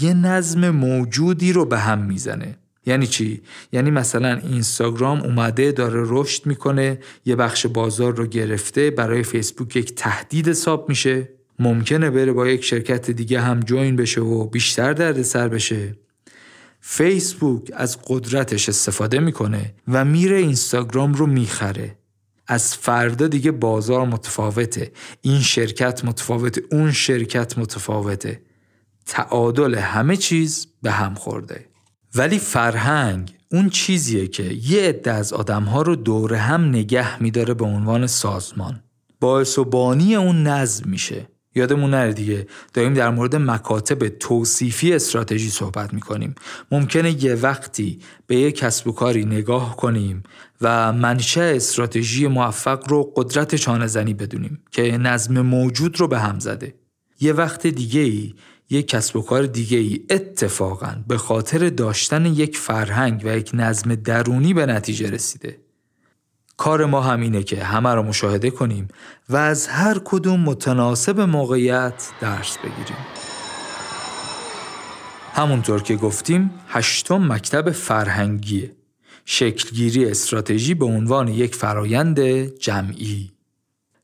یه 0.00 0.14
نظم 0.14 0.70
موجودی 0.70 1.52
رو 1.52 1.64
به 1.64 1.78
هم 1.78 1.98
می‌زنه. 1.98 2.58
یعنی 2.86 3.06
چی؟ 3.06 3.42
یعنی 3.72 3.90
مثلا 3.90 4.34
اینستاگرام 4.36 5.22
اومده 5.22 5.72
داره 5.72 6.02
رشد 6.06 6.46
می‌کنه 6.46 6.98
یه 7.24 7.36
بخش 7.36 7.66
بازار 7.66 8.16
رو 8.16 8.26
گرفته 8.26 8.90
برای 8.90 9.22
فیسبوک 9.22 9.76
یک 9.76 9.94
تهدید 9.94 10.48
حساب 10.48 10.88
میشه. 10.88 11.28
ممکنه 11.58 12.10
بره 12.10 12.32
با 12.32 12.48
یک 12.48 12.64
شرکت 12.64 13.10
دیگه 13.10 13.40
هم 13.40 13.60
جوین 13.60 13.96
بشه 13.96 14.20
و 14.20 14.46
بیشتر 14.46 14.92
دردسر 14.92 15.48
بشه. 15.48 15.96
فیسبوک 16.80 17.70
از 17.74 17.98
قدرتش 18.06 18.68
استفاده 18.68 19.18
می‌کنه 19.18 19.74
و 19.88 20.04
میره 20.04 20.36
اینستاگرام 20.36 21.14
رو 21.14 21.26
می‌خره. 21.26 21.98
از 22.46 22.74
فردا 22.74 23.28
دیگه 23.28 23.50
بازار 23.50 24.06
متفاوته. 24.06 24.92
این 25.22 25.40
شرکت 25.40 26.04
متفاوته 26.04 26.62
اون 26.70 26.92
شرکت 26.92 27.58
متفاوته. 27.58 28.42
تعادل 29.06 29.74
همه 29.74 30.16
چیز 30.16 30.66
به 30.82 30.90
هم 30.90 31.14
خورده. 31.14 31.66
ولی 32.14 32.38
فرهنگ 32.38 33.34
اون 33.52 33.70
چیزیه 33.70 34.26
که 34.26 34.42
یه 34.42 34.82
عده 34.82 35.12
از 35.12 35.32
آدمها 35.32 35.82
رو 35.82 35.96
دور 35.96 36.34
هم 36.34 36.64
نگه 36.64 37.22
میداره 37.22 37.54
به 37.54 37.64
عنوان 37.64 38.06
سازمان. 38.06 38.82
باعث 39.20 39.58
و 39.58 39.64
بانی 39.64 40.14
اون 40.14 40.42
نظم 40.42 40.90
میشه. 40.90 41.28
یادمون 41.54 41.90
نره 41.90 42.12
دیگه 42.12 42.46
داریم 42.72 42.94
در 42.94 43.10
مورد 43.10 43.36
مکاتب 43.36 44.08
توصیفی 44.08 44.92
استراتژی 44.92 45.50
صحبت 45.50 45.94
می‌کنیم. 45.94 46.34
ممکنه 46.70 47.24
یه 47.24 47.34
وقتی 47.34 47.98
به 48.26 48.36
یه 48.36 48.52
کسب 48.52 48.88
و 48.88 48.92
کاری 48.92 49.24
نگاه 49.24 49.76
کنیم 49.76 50.22
و 50.60 50.92
منشأ 50.92 51.54
استراتژی 51.54 52.26
موفق 52.26 52.88
رو 52.88 53.12
قدرت 53.16 53.54
چانه 53.54 53.86
زنی 53.86 54.14
بدونیم 54.14 54.62
که 54.70 54.98
نظم 54.98 55.40
موجود 55.40 56.00
رو 56.00 56.08
به 56.08 56.18
هم 56.18 56.38
زده. 56.38 56.74
یه 57.20 57.32
وقت 57.32 57.66
دیگه 57.66 58.00
ای 58.00 58.34
یک 58.70 58.88
کسب 58.88 59.16
و 59.16 59.22
کار 59.22 59.46
دیگه 59.46 59.78
ای 59.78 60.00
اتفاقا 60.10 60.96
به 61.08 61.18
خاطر 61.18 61.68
داشتن 61.68 62.26
یک 62.26 62.56
فرهنگ 62.56 63.22
و 63.24 63.36
یک 63.36 63.50
نظم 63.54 63.94
درونی 63.94 64.54
به 64.54 64.66
نتیجه 64.66 65.10
رسیده 65.10 65.64
کار 66.56 66.84
ما 66.84 67.00
همینه 67.00 67.42
که 67.42 67.64
همه 67.64 67.94
رو 67.94 68.02
مشاهده 68.02 68.50
کنیم 68.50 68.88
و 69.28 69.36
از 69.36 69.66
هر 69.66 70.00
کدوم 70.04 70.40
متناسب 70.40 71.20
موقعیت 71.20 72.08
درس 72.20 72.58
بگیریم. 72.58 73.06
همونطور 75.34 75.82
که 75.82 75.96
گفتیم 75.96 76.50
هشتم 76.68 77.32
مکتب 77.32 77.70
فرهنگیه. 77.70 78.76
شکلگیری 79.24 80.04
استراتژی 80.10 80.74
به 80.74 80.84
عنوان 80.84 81.28
یک 81.28 81.54
فرایند 81.54 82.20
جمعی. 82.58 83.33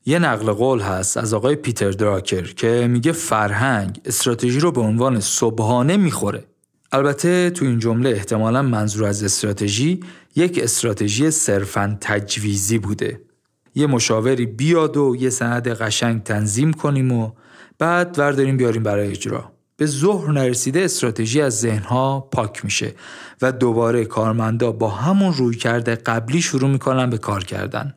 یه 0.05 0.19
نقل 0.19 0.51
قول 0.51 0.79
هست 0.79 1.17
از 1.17 1.33
آقای 1.33 1.55
پیتر 1.55 1.91
دراکر 1.91 2.53
که 2.53 2.87
میگه 2.89 3.11
فرهنگ 3.11 4.01
استراتژی 4.05 4.59
رو 4.59 4.71
به 4.71 4.81
عنوان 4.81 5.19
صبحانه 5.19 5.97
می‌خوره. 5.97 6.43
البته 6.91 7.49
تو 7.49 7.65
این 7.65 7.79
جمله 7.79 8.09
احتمالا 8.09 8.61
منظور 8.61 9.05
از 9.05 9.23
استراتژی 9.23 9.99
یک 10.35 10.59
استراتژی 10.63 11.31
صرفا 11.31 11.97
تجویزی 12.01 12.77
بوده 12.77 13.21
یه 13.75 13.87
مشاوری 13.87 14.45
بیاد 14.45 14.97
و 14.97 15.15
یه 15.19 15.29
سند 15.29 15.67
قشنگ 15.67 16.23
تنظیم 16.23 16.73
کنیم 16.73 17.11
و 17.11 17.31
بعد 17.79 18.19
ورداریم 18.19 18.57
بیاریم 18.57 18.83
برای 18.83 19.11
اجرا 19.11 19.51
به 19.77 19.85
ظهر 19.85 20.31
نرسیده 20.31 20.81
استراتژی 20.81 21.41
از 21.41 21.59
ذهنها 21.59 22.19
پاک 22.19 22.65
میشه 22.65 22.93
و 23.41 23.51
دوباره 23.51 24.05
کارمندا 24.05 24.71
با 24.71 24.89
همون 24.89 25.33
روی 25.33 25.55
کرده 25.55 25.95
قبلی 25.95 26.41
شروع 26.41 26.69
می‌کنن 26.69 27.09
به 27.09 27.17
کار 27.17 27.43
کردن. 27.43 27.93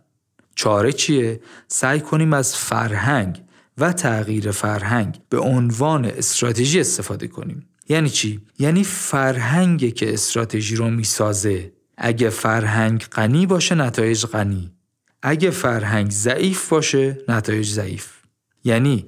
چاره 0.54 0.92
چیه؟ 0.92 1.40
سعی 1.68 2.00
کنیم 2.00 2.32
از 2.32 2.56
فرهنگ 2.56 3.42
و 3.78 3.92
تغییر 3.92 4.50
فرهنگ 4.50 5.20
به 5.28 5.38
عنوان 5.38 6.04
استراتژی 6.04 6.80
استفاده 6.80 7.28
کنیم. 7.28 7.68
یعنی 7.88 8.10
چی؟ 8.10 8.40
یعنی 8.58 8.84
فرهنگی 8.84 9.90
که 9.90 10.12
استراتژی 10.12 10.76
رو 10.76 10.90
می‌سازه. 10.90 11.72
اگه 11.96 12.30
فرهنگ 12.30 13.04
غنی 13.04 13.46
باشه 13.46 13.74
نتایج 13.74 14.26
غنی. 14.26 14.72
اگه 15.22 15.50
فرهنگ 15.50 16.10
ضعیف 16.10 16.68
باشه 16.68 17.18
نتایج 17.28 17.70
ضعیف. 17.70 18.12
یعنی 18.64 19.06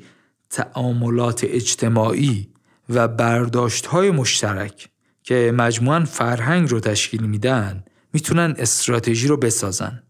تعاملات 0.51 1.44
اجتماعی 1.44 2.49
و 2.88 3.09
برداشت 3.09 3.86
های 3.86 4.11
مشترک 4.11 4.88
که 5.22 5.53
مجموعاً 5.57 6.05
فرهنگ 6.05 6.70
رو 6.70 6.80
تشکیل 6.80 7.22
میدن 7.22 7.84
می‌تونن 8.12 8.55
استراتژی 8.59 9.28
رو 9.28 9.36
بسازن. 9.36 10.03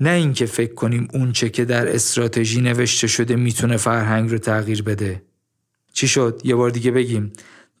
نه 0.00 0.10
اینکه 0.10 0.46
فکر 0.46 0.74
کنیم 0.74 1.08
اونچه 1.14 1.50
که 1.50 1.64
در 1.64 1.94
استراتژی 1.94 2.60
نوشته 2.60 3.06
شده 3.06 3.36
می‌تونه 3.36 3.76
فرهنگ 3.76 4.30
رو 4.30 4.38
تغییر 4.38 4.82
بده. 4.82 5.22
چی 5.92 6.08
شد؟ 6.08 6.40
یه 6.44 6.54
بار 6.54 6.70
دیگه 6.70 6.90
بگیم 6.90 7.32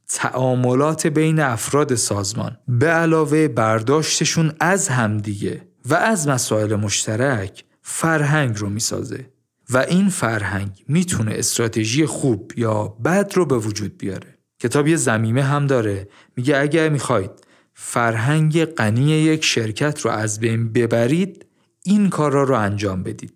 تعاملات 0.08 1.06
بین 1.06 1.40
افراد 1.40 1.94
سازمان 1.94 2.58
به 2.68 2.86
علاوه 2.86 3.48
برداشتشون 3.48 4.52
از 4.60 4.88
همدیگه 4.88 5.68
و 5.88 5.94
از 5.94 6.28
مسائل 6.28 6.74
مشترک 6.74 7.64
فرهنگ 7.82 8.58
رو 8.58 8.68
می‌سازه 8.68 9.26
و 9.70 9.78
این 9.78 10.08
فرهنگ 10.08 10.84
می‌تونه 10.88 11.32
استراتژی 11.34 12.06
خوب 12.06 12.52
یا 12.56 12.84
بد 12.84 13.32
رو 13.34 13.46
به 13.46 13.58
وجود 13.58 13.98
بیاره. 13.98 14.38
کتاب 14.60 14.86
یه 14.88 14.96
زمیمه 14.96 15.42
هم 15.42 15.66
داره 15.66 16.08
میگه 16.36 16.58
اگر 16.58 16.88
می‌خواید 16.88 17.30
فرهنگ 17.74 18.64
غنی 18.64 19.10
یک 19.10 19.44
شرکت 19.44 20.00
رو 20.00 20.10
از 20.10 20.40
بین 20.40 20.72
ببرید 20.72 21.46
این 21.88 22.10
کارا 22.10 22.42
رو 22.42 22.54
انجام 22.54 23.02
بدید. 23.02 23.34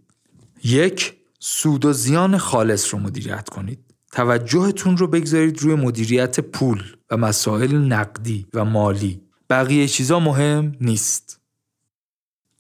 یک 0.64 1.14
سود 1.38 1.84
و 1.84 1.92
زیان 1.92 2.38
خالص 2.38 2.94
رو 2.94 3.00
مدیریت 3.00 3.48
کنید. 3.48 3.78
توجهتون 4.12 4.96
رو 4.96 5.07
بگذارید 5.07 5.62
روی 5.62 5.74
مدیریت 5.74 6.40
پول 6.40 6.82
و 7.11 7.16
مسائل 7.16 7.74
نقدی 7.74 8.46
و 8.55 8.64
مالی. 8.64 9.20
بقیه 9.50 9.88
چیزا 9.88 10.20
مهم 10.20 10.72
نیست. 10.80 11.40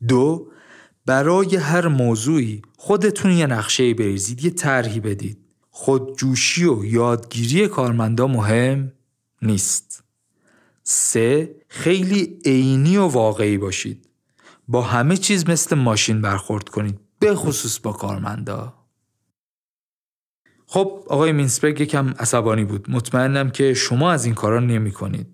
دو 0.08 0.48
برای 1.06 1.56
هر 1.56 1.88
موضوعی 1.88 2.62
خودتون 2.76 3.30
یه 3.30 3.46
نقشه 3.46 3.94
بریزید 3.94 4.44
یه 4.44 4.50
طرحی 4.50 5.00
بدید. 5.00 5.38
خودجوشی 5.70 6.64
و 6.64 6.84
یادگیری 6.84 7.68
کارمندا 7.68 8.26
مهم 8.26 8.92
نیست. 9.42 10.04
سه 10.82 11.54
خیلی 11.68 12.38
عینی 12.44 12.96
و 12.96 13.06
واقعی 13.06 13.58
باشید. 13.58 14.08
با 14.68 14.82
همه 14.82 15.16
چیز 15.16 15.50
مثل 15.50 15.76
ماشین 15.76 16.20
برخورد 16.20 16.68
کنید 16.68 17.00
به 17.18 17.34
خصوص 17.34 17.78
با 17.78 17.92
کارمندا. 17.92 18.74
خب 20.66 21.04
آقای 21.06 21.32
مینسبرگ 21.32 21.80
یکم 21.80 22.14
عصبانی 22.18 22.64
بود. 22.64 22.90
مطمئنم 22.90 23.50
که 23.50 23.74
شما 23.74 24.12
از 24.12 24.24
این 24.24 24.34
کارا 24.34 24.60
نمی 24.60 24.92
کنید 24.92 25.26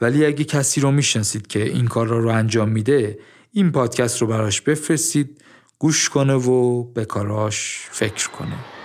ولی 0.00 0.26
اگه 0.26 0.44
کسی 0.44 0.80
رو 0.80 0.90
می‌شناسید 0.90 1.46
که 1.46 1.62
این 1.62 1.86
کار 1.86 2.06
رو 2.06 2.28
انجام 2.28 2.68
میده 2.68 3.18
این 3.52 3.72
پادکست 3.72 4.22
رو 4.22 4.26
براش 4.26 4.60
بفرستید 4.60 5.42
گوش 5.78 6.08
کنه 6.08 6.34
و 6.34 6.84
به 6.84 7.04
کاراش 7.04 7.88
فکر 7.90 8.30
کنه. 8.30 8.75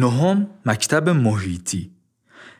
نهم 0.00 0.46
مکتب 0.66 1.08
محیطی. 1.08 1.90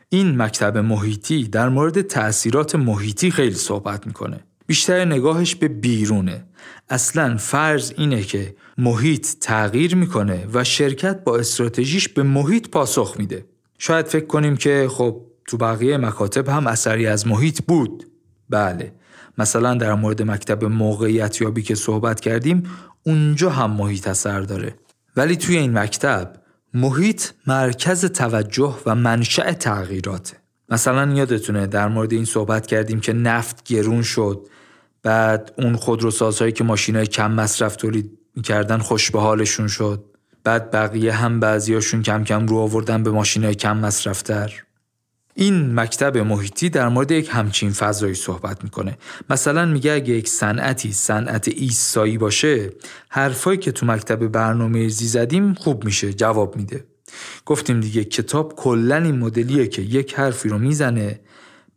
این 0.09 0.41
مکتب 0.41 0.77
محیطی 0.77 1.43
در 1.43 1.69
مورد 1.69 2.01
تأثیرات 2.01 2.75
محیطی 2.75 3.31
خیلی 3.31 3.55
صحبت 3.55 4.07
می‌کنه. 4.07 4.39
بیشتر 4.67 5.05
نگاهش 5.05 5.55
به 5.55 5.67
بیرونه. 5.67 6.43
اصلا 6.89 7.37
فرض 7.37 7.93
اینه 7.97 8.21
که 8.21 8.55
محیط 8.77 9.27
تغییر 9.41 9.95
می‌کنه 9.95 10.47
و 10.53 10.63
شرکت 10.63 11.23
با 11.23 11.37
استراتژیش 11.37 12.09
به 12.09 12.23
محیط 12.23 12.69
پاسخ 12.69 13.15
میده. 13.19 13.45
شاید 13.77 14.05
فکر 14.07 14.25
کنیم 14.25 14.57
که 14.57 14.87
خب 14.89 15.21
تو 15.47 15.57
بقیه 15.57 15.97
مکاتب 15.97 16.49
هم 16.49 16.67
اثری 16.67 17.07
از 17.07 17.27
محیط 17.27 17.61
بود. 17.61 18.05
بله. 18.49 18.93
مثلا 19.37 19.73
در 19.73 19.93
مورد 19.93 20.21
مکتب 20.21 20.65
موقعیت 20.65 21.41
یابی 21.41 21.61
که 21.61 21.75
صحبت 21.75 22.19
کردیم 22.19 22.63
اونجا 23.03 23.49
هم 23.49 23.71
محیط 23.71 24.07
اثر 24.07 24.41
داره. 24.41 24.75
ولی 25.15 25.35
توی 25.35 25.57
این 25.57 25.77
مکتب 25.77 26.38
محیط 26.73 27.23
مرکز 27.47 28.05
توجه 28.05 28.77
و 28.85 28.95
منشأ 28.95 29.51
تغییراته. 29.51 30.37
مثلا 30.69 31.13
یادتونه 31.13 31.67
در 31.67 31.87
مورد 31.87 32.13
این 32.13 32.25
صحبت 32.25 32.67
کردیم 32.67 32.99
که 32.99 33.13
نفت 33.13 33.63
گرون 33.63 34.01
شد. 34.01 34.47
بعد 35.03 35.53
اون 35.57 35.75
خودروسازهایی 35.75 36.51
که 36.51 36.63
ماشینای 36.63 37.07
کم 37.07 37.31
مصرف 37.31 37.75
تولید 37.75 38.19
می‌کردن 38.35 38.77
خوش 38.77 39.11
به 39.11 39.19
حالشون 39.19 39.67
شد. 39.67 40.05
بعد 40.43 40.71
بقیه 40.71 41.13
هم 41.13 41.39
بعضیاشون 41.39 42.01
کم 42.01 42.23
کم 42.23 42.47
رو 42.47 42.57
آوردن 42.57 43.03
به 43.03 43.11
ماشینای 43.11 43.55
کم 43.55 43.77
مصرفتر. 43.77 44.63
این 45.39 45.79
مکتب 45.79 46.17
محیطی 46.17 46.69
در 46.69 46.89
مورد 46.89 47.11
یک 47.11 47.29
همچین 47.31 47.71
فضایی 47.71 48.13
صحبت 48.13 48.63
می‌کنه. 48.63 48.97
مثلا 49.29 49.65
میگه 49.65 49.91
اگه 49.91 50.13
یک 50.13 50.29
صنعتی 50.29 50.93
صنعت 50.93 51.47
ایستایی 51.47 52.17
باشه 52.17 52.69
حرفایی 53.09 53.57
که 53.57 53.71
تو 53.71 53.85
مکتب 53.85 54.27
برنامه 54.27 54.79
ریزی 54.79 55.07
زدیم 55.07 55.53
خوب 55.53 55.83
میشه 55.85 56.13
جواب 56.13 56.55
میده. 56.55 56.85
گفتیم 57.45 57.79
دیگه 57.79 58.03
کتاب 58.03 58.55
کلا 58.55 58.95
این 58.95 59.19
مدلیه 59.19 59.67
که 59.67 59.81
یک 59.81 60.13
حرفی 60.13 60.49
رو 60.49 60.57
می‌زنه 60.57 61.19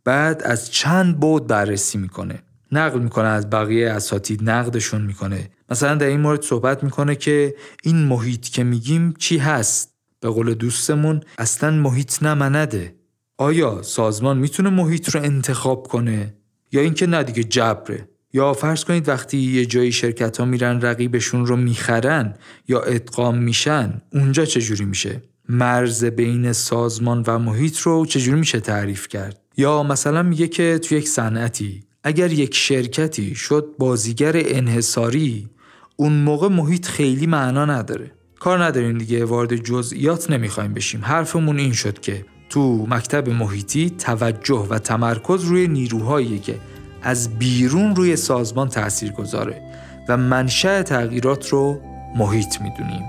بعد 0.03 0.43
از 0.43 0.71
چند 0.71 1.19
بود 1.19 1.47
بررسی 1.47 1.97
می‌کنه. 1.97 2.43
نقل 2.71 2.99
می‌کنه 2.99 3.27
از 3.27 3.49
بقیه 3.49 3.89
اساتید 3.89 4.49
نقدشون 4.49 5.01
می‌کنه. 5.01 5.49
مثلا 5.69 5.95
در 5.95 6.07
این 6.07 6.19
مورد 6.19 6.41
صحبت 6.41 6.83
می‌کنه 6.83 7.15
که 7.15 7.55
این 7.83 7.95
محیط 7.95 8.49
که 8.49 8.63
میگیم 8.63 9.13
چی 9.19 9.37
هست؟ 9.37 9.93
به 10.19 10.29
قول 10.29 10.53
دوستمون 10.53 11.21
اصلا 11.37 11.71
محیط 11.71 12.23
نمنده 12.23 13.02
آیا 13.37 13.81
سازمان 13.81 14.37
می‌تونه 14.37 14.69
محیط 14.69 15.09
رو 15.09 15.21
انتخاب 15.23 15.87
کنه؟ 15.87 16.33
یا 16.71 16.81
اینکه 16.81 17.07
نه 17.07 17.23
دیگه 17.23 17.43
جبره؟ 17.43 18.07
یا 18.33 18.53
فرض 18.53 18.83
کنید 18.83 19.09
وقتی 19.09 19.37
یه 19.37 19.65
جایی 19.65 19.91
شرکت 19.91 20.37
ها 20.37 20.45
میرن 20.45 20.81
رقیبشون 20.81 21.45
رو 21.45 21.55
می‌خرن 21.55 22.33
یا 22.67 22.81
ادغام 22.81 23.37
میشن 23.37 24.01
اونجا 24.13 24.45
چجوری 24.45 24.85
میشه؟ 24.85 25.21
مرز 25.49 26.05
بین 26.05 26.53
سازمان 26.53 27.23
و 27.27 27.39
محیط 27.39 27.77
رو 27.77 28.05
چجوری 28.05 28.39
میشه 28.39 28.59
تعریف 28.59 29.07
کرد؟ 29.07 29.39
یا 29.57 29.83
مثلا 29.83 30.23
میگه 30.23 30.47
که 30.47 30.79
تو 30.79 30.95
یک 30.95 31.07
صنعتی 31.07 31.83
اگر 32.03 32.31
یک 32.31 32.55
شرکتی 32.55 33.35
شد 33.35 33.65
بازیگر 33.79 34.31
انحصاری 34.35 35.49
اون 35.95 36.13
موقع 36.13 36.47
محیط 36.47 36.85
خیلی 36.87 37.27
معنا 37.27 37.65
نداره. 37.65 38.11
کار 38.39 38.63
نداریم 38.63 38.97
دیگه 38.97 39.25
وارد 39.25 39.55
جزئیات 39.55 40.31
نمی‌خوایم 40.31 40.73
بشیم. 40.73 41.01
حرفمون 41.05 41.59
این 41.59 41.73
شد 41.73 41.99
که 41.99 42.25
تو 42.53 42.85
مکتب 42.89 43.29
محیطی 43.29 43.89
توجه 43.89 44.67
و 44.69 44.79
تمرکز 44.79 45.43
روی 45.43 45.67
نیروهایی 45.67 46.39
که 46.39 46.59
از 47.01 47.39
بیرون 47.39 47.95
روی 47.95 48.15
سازمان 48.15 48.69
تأثیر 48.69 49.11
گذاره 49.11 49.61
و 50.09 50.17
منشأ 50.17 50.81
تغییرات 50.81 51.49
رو 51.49 51.79
محیط 52.15 52.61
می‌دونیم. 52.61 53.03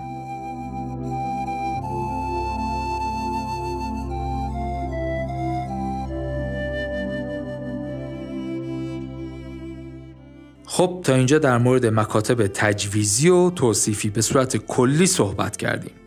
خب 10.66 11.00
تا 11.04 11.14
اینجا 11.14 11.38
در 11.38 11.58
مورد 11.58 11.86
مکاتب 11.86 12.46
تجویزی 12.46 13.28
و 13.28 13.50
توصیفی 13.50 14.10
به 14.10 14.22
صورت 14.22 14.56
کلی 14.56 15.06
صحبت 15.06 15.56
کردیم. 15.56 16.03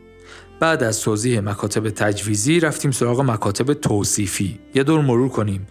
بعد 0.59 0.83
از 0.83 1.01
توضیح 1.01 1.39
مکاتب 1.39 1.89
تجویزی 1.89 2.59
رفتیم 2.59 2.91
سراغ 2.91 3.21
مکاتب 3.21 3.73
توصیفی. 3.73 4.59
یه 4.75 4.83
دور 4.83 5.01
مرور 5.01 5.29
کنیم. 5.29 5.67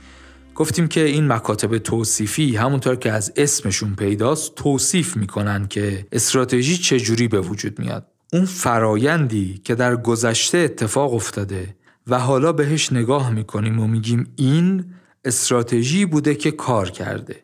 گفتیم 0.54 0.88
که 0.88 1.04
این 1.04 1.32
مکاتب 1.32 1.78
توصیفی 1.78 2.56
همونطور 2.56 2.96
که 2.96 3.12
از 3.12 3.32
اسمشون 3.36 3.94
پیداست 3.94 4.54
توصیف 4.54 5.16
می‌کنن 5.16 5.66
که 5.66 6.06
استراتژی 6.12 6.76
چجوری 6.78 7.28
به 7.28 7.40
وجود 7.40 7.78
میاد. 7.78 8.06
اون 8.32 8.44
فرایندی 8.44 9.60
که 9.64 9.74
در 9.74 9.96
گذشته 9.96 10.58
اتفاق 10.58 11.14
افتاده 11.14 11.76
و 12.06 12.18
حالا 12.18 12.52
بهش 12.52 12.92
نگاه 12.92 13.30
می‌کنیم 13.30 13.80
و 13.80 13.86
میگیم 13.86 14.32
این 14.36 14.84
استراتژی 15.24 16.06
بوده 16.06 16.34
که 16.34 16.50
کار 16.50 16.90
کرده. 16.90 17.42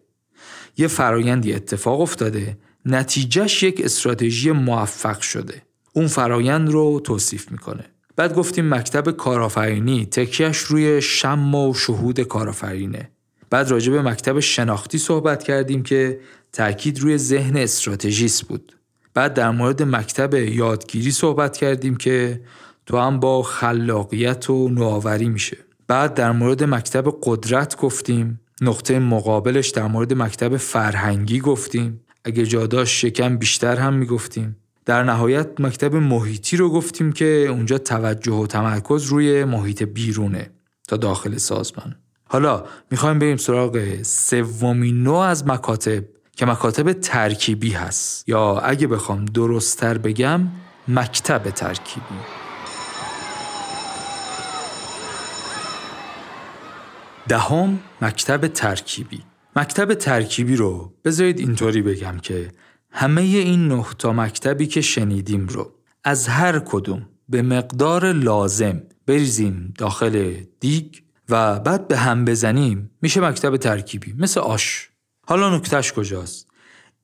یه 0.76 0.88
فرایندی 0.88 1.54
اتفاق 1.54 2.00
افتاده 2.00 2.58
نتیجهش 2.86 3.62
یک 3.62 3.80
استراتژی 3.84 4.50
موفق 4.52 5.20
شده. 5.20 5.62
اون 5.92 6.06
فرایند 6.06 6.70
رو 6.70 7.00
توصیف 7.00 7.52
می‌کنه. 7.52 7.84
بعد 8.16 8.34
گفتیم 8.34 8.74
مکتب 8.74 9.10
کارآفرینی 9.10 10.06
تکیش 10.06 10.58
روی 10.58 11.02
شم 11.02 11.54
و 11.54 11.74
شهود 11.74 12.20
کارآفرینه. 12.20 13.10
بعد 13.50 13.70
راجع 13.70 13.92
به 13.92 14.02
مکتب 14.02 14.40
شناختی 14.40 14.98
صحبت 14.98 15.42
کردیم 15.42 15.82
که 15.82 16.20
تاکید 16.52 17.00
روی 17.00 17.18
ذهن 17.18 17.56
استراتژیست 17.56 18.48
بود. 18.48 18.72
بعد 19.14 19.34
در 19.34 19.50
مورد 19.50 19.82
مکتب 19.82 20.34
یادگیری 20.34 21.10
صحبت 21.10 21.56
کردیم 21.56 21.96
که 21.96 22.40
تو 22.86 22.98
هم 22.98 23.20
با 23.20 23.42
خلاقیت 23.42 24.50
و 24.50 24.68
نوآوری 24.68 25.28
میشه. 25.28 25.56
بعد 25.88 26.14
در 26.14 26.32
مورد 26.32 26.64
مکتب 26.64 27.14
قدرت 27.22 27.76
گفتیم. 27.76 28.40
نقطه 28.60 28.98
مقابلش 28.98 29.68
در 29.68 29.86
مورد 29.86 30.12
مکتب 30.12 30.56
فرهنگی 30.56 31.40
گفتیم. 31.40 32.00
اگه 32.24 32.46
جاداش 32.46 33.00
شکم 33.00 33.36
بیشتر 33.36 33.76
هم 33.76 33.94
می‌گفتیم. 33.94 34.56
در 34.84 35.02
نهایت 35.04 35.60
مکتب 35.60 35.94
محیطی 35.94 36.56
رو 36.56 36.70
گفتیم 36.70 37.12
که 37.12 37.46
اونجا 37.50 37.78
توجه 37.78 38.32
و 38.32 38.46
تمرکز 38.46 39.04
روی 39.04 39.44
محیط 39.44 39.82
بیرونه 39.82 40.50
تا 40.88 40.96
داخل 40.96 41.36
سازمان. 41.36 41.96
حالا 42.24 42.64
می‌خوایم 42.90 43.18
بریم 43.18 43.36
سراغ 43.36 44.02
سومین 44.02 45.02
نوع 45.02 45.18
از 45.18 45.46
مکاتب 45.46 46.04
که 46.36 46.46
مکاتب 46.46 46.92
ترکیبی 46.92 47.70
هست. 47.70 48.28
یا 48.28 48.58
اگه 48.58 48.86
بخوام 48.86 49.24
درستتر 49.24 49.98
بگم 49.98 50.40
مکتب 50.88 51.50
ترکیبی. 51.50 52.18
دهم 57.28 57.78
مکتب 58.00 58.46
ترکیبی. 58.46 59.22
مکتب 59.56 59.94
ترکیبی 59.94 60.56
رو 60.56 60.92
بذارید 61.04 61.38
اینطوری 61.38 61.82
بگم 61.82 62.18
که 62.18 62.48
همه 62.92 63.20
این 63.20 63.68
نه 63.68 63.86
تا 63.98 64.12
مکتبی 64.12 64.66
که 64.66 64.80
شنیدیم 64.80 65.46
رو 65.46 65.72
از 66.04 66.28
هر 66.28 66.58
کدوم 66.58 67.08
به 67.28 67.42
مقدار 67.42 68.12
لازم 68.12 68.82
بریزیم 69.06 69.74
داخل 69.78 70.34
دیگ 70.60 70.94
و 71.28 71.60
بعد 71.60 71.88
به 71.88 71.96
هم 71.96 72.24
بزنیم 72.24 72.90
میشه 73.02 73.20
مکتب 73.20 73.56
ترکیبی 73.56 74.14
مثل 74.18 74.40
آش. 74.40 74.90
حالا 75.26 75.56
نکتهش 75.56 75.92
کجاست؟ 75.92 76.46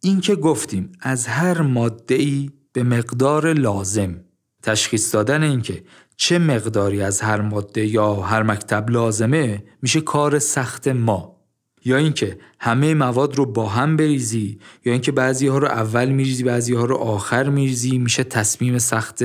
این 0.00 0.20
که 0.20 0.34
گفتیم 0.36 0.92
از 1.00 1.26
هر 1.26 1.60
ماده 1.62 2.14
ای 2.14 2.50
به 2.72 2.82
مقدار 2.82 3.52
لازم. 3.52 4.20
تشخیص 4.62 5.14
دادن 5.14 5.42
اینکه 5.42 5.84
چه 6.16 6.38
مقداری 6.38 7.02
از 7.02 7.20
هر 7.20 7.40
ماده 7.40 7.86
یا 7.86 8.14
هر 8.14 8.42
مکتب 8.42 8.90
لازمه 8.90 9.64
میشه 9.82 10.00
کار 10.00 10.38
سخت 10.38 10.88
ما. 10.88 11.37
یا 11.84 11.96
اینکه 11.96 12.38
همه 12.60 12.94
مواد 12.94 13.36
رو 13.36 13.46
با 13.46 13.66
هم 13.66 13.96
بریزی 13.96 14.58
یا 14.84 14.92
اینکه 14.92 15.12
بعضی 15.12 15.46
ها 15.46 15.58
رو 15.58 15.66
اول 15.66 16.08
میریزی 16.08 16.44
بعضی 16.44 16.74
ها 16.74 16.84
رو 16.84 16.96
آخر 16.96 17.48
میریزی 17.48 17.98
میشه 17.98 18.24
تصمیم 18.24 18.78
سخت 18.78 19.22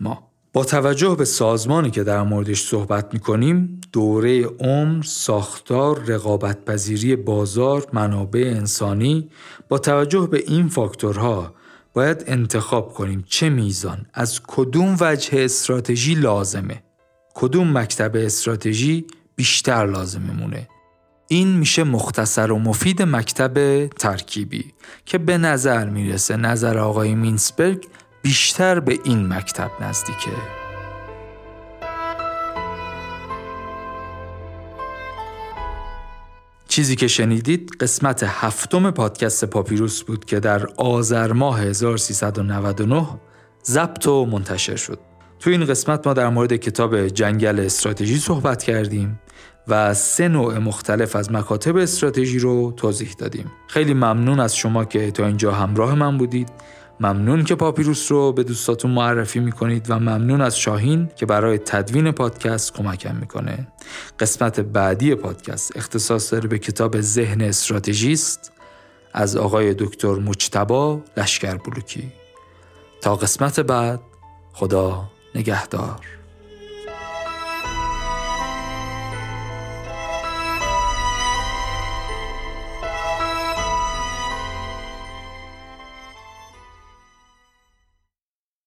ما. 0.00 0.30
با 0.52 0.64
توجه 0.64 1.16
به 1.18 1.24
سازمانی 1.24 1.90
که 1.90 2.04
در 2.04 2.22
موردش 2.22 2.62
صحبت 2.62 3.14
می‌کنیم 3.14 3.80
دوره 3.92 4.44
عمر، 4.44 5.02
ساختار، 5.02 6.04
رقابت 6.06 6.64
پذیری 6.64 7.16
بازار، 7.16 7.86
منابع 7.92 8.52
انسانی 8.56 9.28
با 9.68 9.78
توجه 9.78 10.28
به 10.30 10.44
این 10.46 10.68
فاکتورها 10.68 11.54
باید 11.94 12.24
انتخاب 12.26 12.94
کنیم 12.94 13.24
چه 13.28 13.48
میزان 13.48 14.06
از 14.14 14.40
کدوم 14.46 14.96
وجه 15.00 15.44
استراتژی 15.44 16.14
لازمه. 16.14 16.82
کدوم 17.34 17.78
مکتب 17.78 18.16
استراتژی 18.16 19.06
بیشتر 19.36 19.86
لازمه 19.86 20.32
مونه 20.32 20.68
این 21.28 21.48
میشه 21.48 21.84
مختصر 21.84 22.52
و 22.52 22.58
مفید 22.58 23.02
مکتب 23.02 23.86
ترکیبی 23.86 24.72
که 25.06 25.18
به 25.18 25.38
نظر 25.38 25.88
می‌رسه 25.88 26.36
نظر 26.36 26.78
آقای 26.78 27.14
مینسبرگ 27.14 27.86
بیشتر 28.22 28.80
به 28.80 28.98
این 29.04 29.32
مکتب 29.32 29.70
نزدیکه 29.80 30.30
چیزی 36.68 36.96
که 36.96 37.08
شنیدید 37.08 37.70
قسمت 37.80 38.22
هفتم 38.26 38.90
پادکست 38.90 39.44
پاپیروس 39.44 40.02
بود 40.02 40.24
که 40.24 40.40
در 40.40 40.66
آذر 40.76 41.32
ماه 41.32 41.60
1399 41.60 43.06
ضبط 43.64 44.06
و 44.06 44.26
منتشر 44.26 44.76
شد. 44.76 44.98
تو 45.40 45.50
این 45.50 45.64
قسمت 45.64 46.06
ما 46.06 46.12
در 46.12 46.28
مورد 46.28 46.56
کتاب 46.56 47.08
جنگل 47.08 47.60
استراتژی 47.60 48.16
صحبت 48.16 48.62
کردیم 48.62 49.20
و 49.68 49.94
سه 49.94 50.28
نوع 50.28 50.58
مختلف 50.58 51.16
از 51.16 51.32
مکاتب 51.32 51.76
استراتژی 51.76 52.38
رو 52.38 52.72
توضیح 52.76 53.14
دادیم. 53.18 53.52
خیلی 53.68 53.94
ممنون 53.94 54.40
از 54.40 54.56
شما 54.56 54.84
که 54.84 55.10
تا 55.10 55.26
اینجا 55.26 55.52
همراه 55.52 55.94
من 55.94 56.18
بودید. 56.18 56.48
ممنون 57.00 57.44
که 57.44 57.54
پاپیروس 57.54 58.12
رو 58.12 58.32
به 58.32 58.42
دوستاتون 58.44 58.90
معرفی 58.90 59.40
می‌کنید 59.40 59.90
و 59.90 59.98
ممنون 59.98 60.40
از 60.40 60.58
شاهین 60.58 61.08
که 61.16 61.26
برای 61.26 61.58
تدوین 61.58 62.12
پادکست 62.12 62.74
کمکم 62.74 63.16
می‌کنه 63.16 63.68
قسمت 64.20 64.60
بعدی 64.60 65.14
پادکست 65.14 65.76
اختصاص 65.76 66.32
داره 66.32 66.48
به 66.48 66.58
کتاب 66.58 67.00
ذهن 67.00 67.40
استراتژیست 67.40 68.52
از 69.12 69.36
آقای 69.36 69.74
دکتر 69.74 70.14
مجتبا 70.14 71.00
لشکر 71.16 71.56
بلوکی 71.56 72.12
تا 73.00 73.16
قسمت 73.16 73.60
بعد 73.60 74.00
خدا 74.52 75.04
نگهدار 75.34 76.00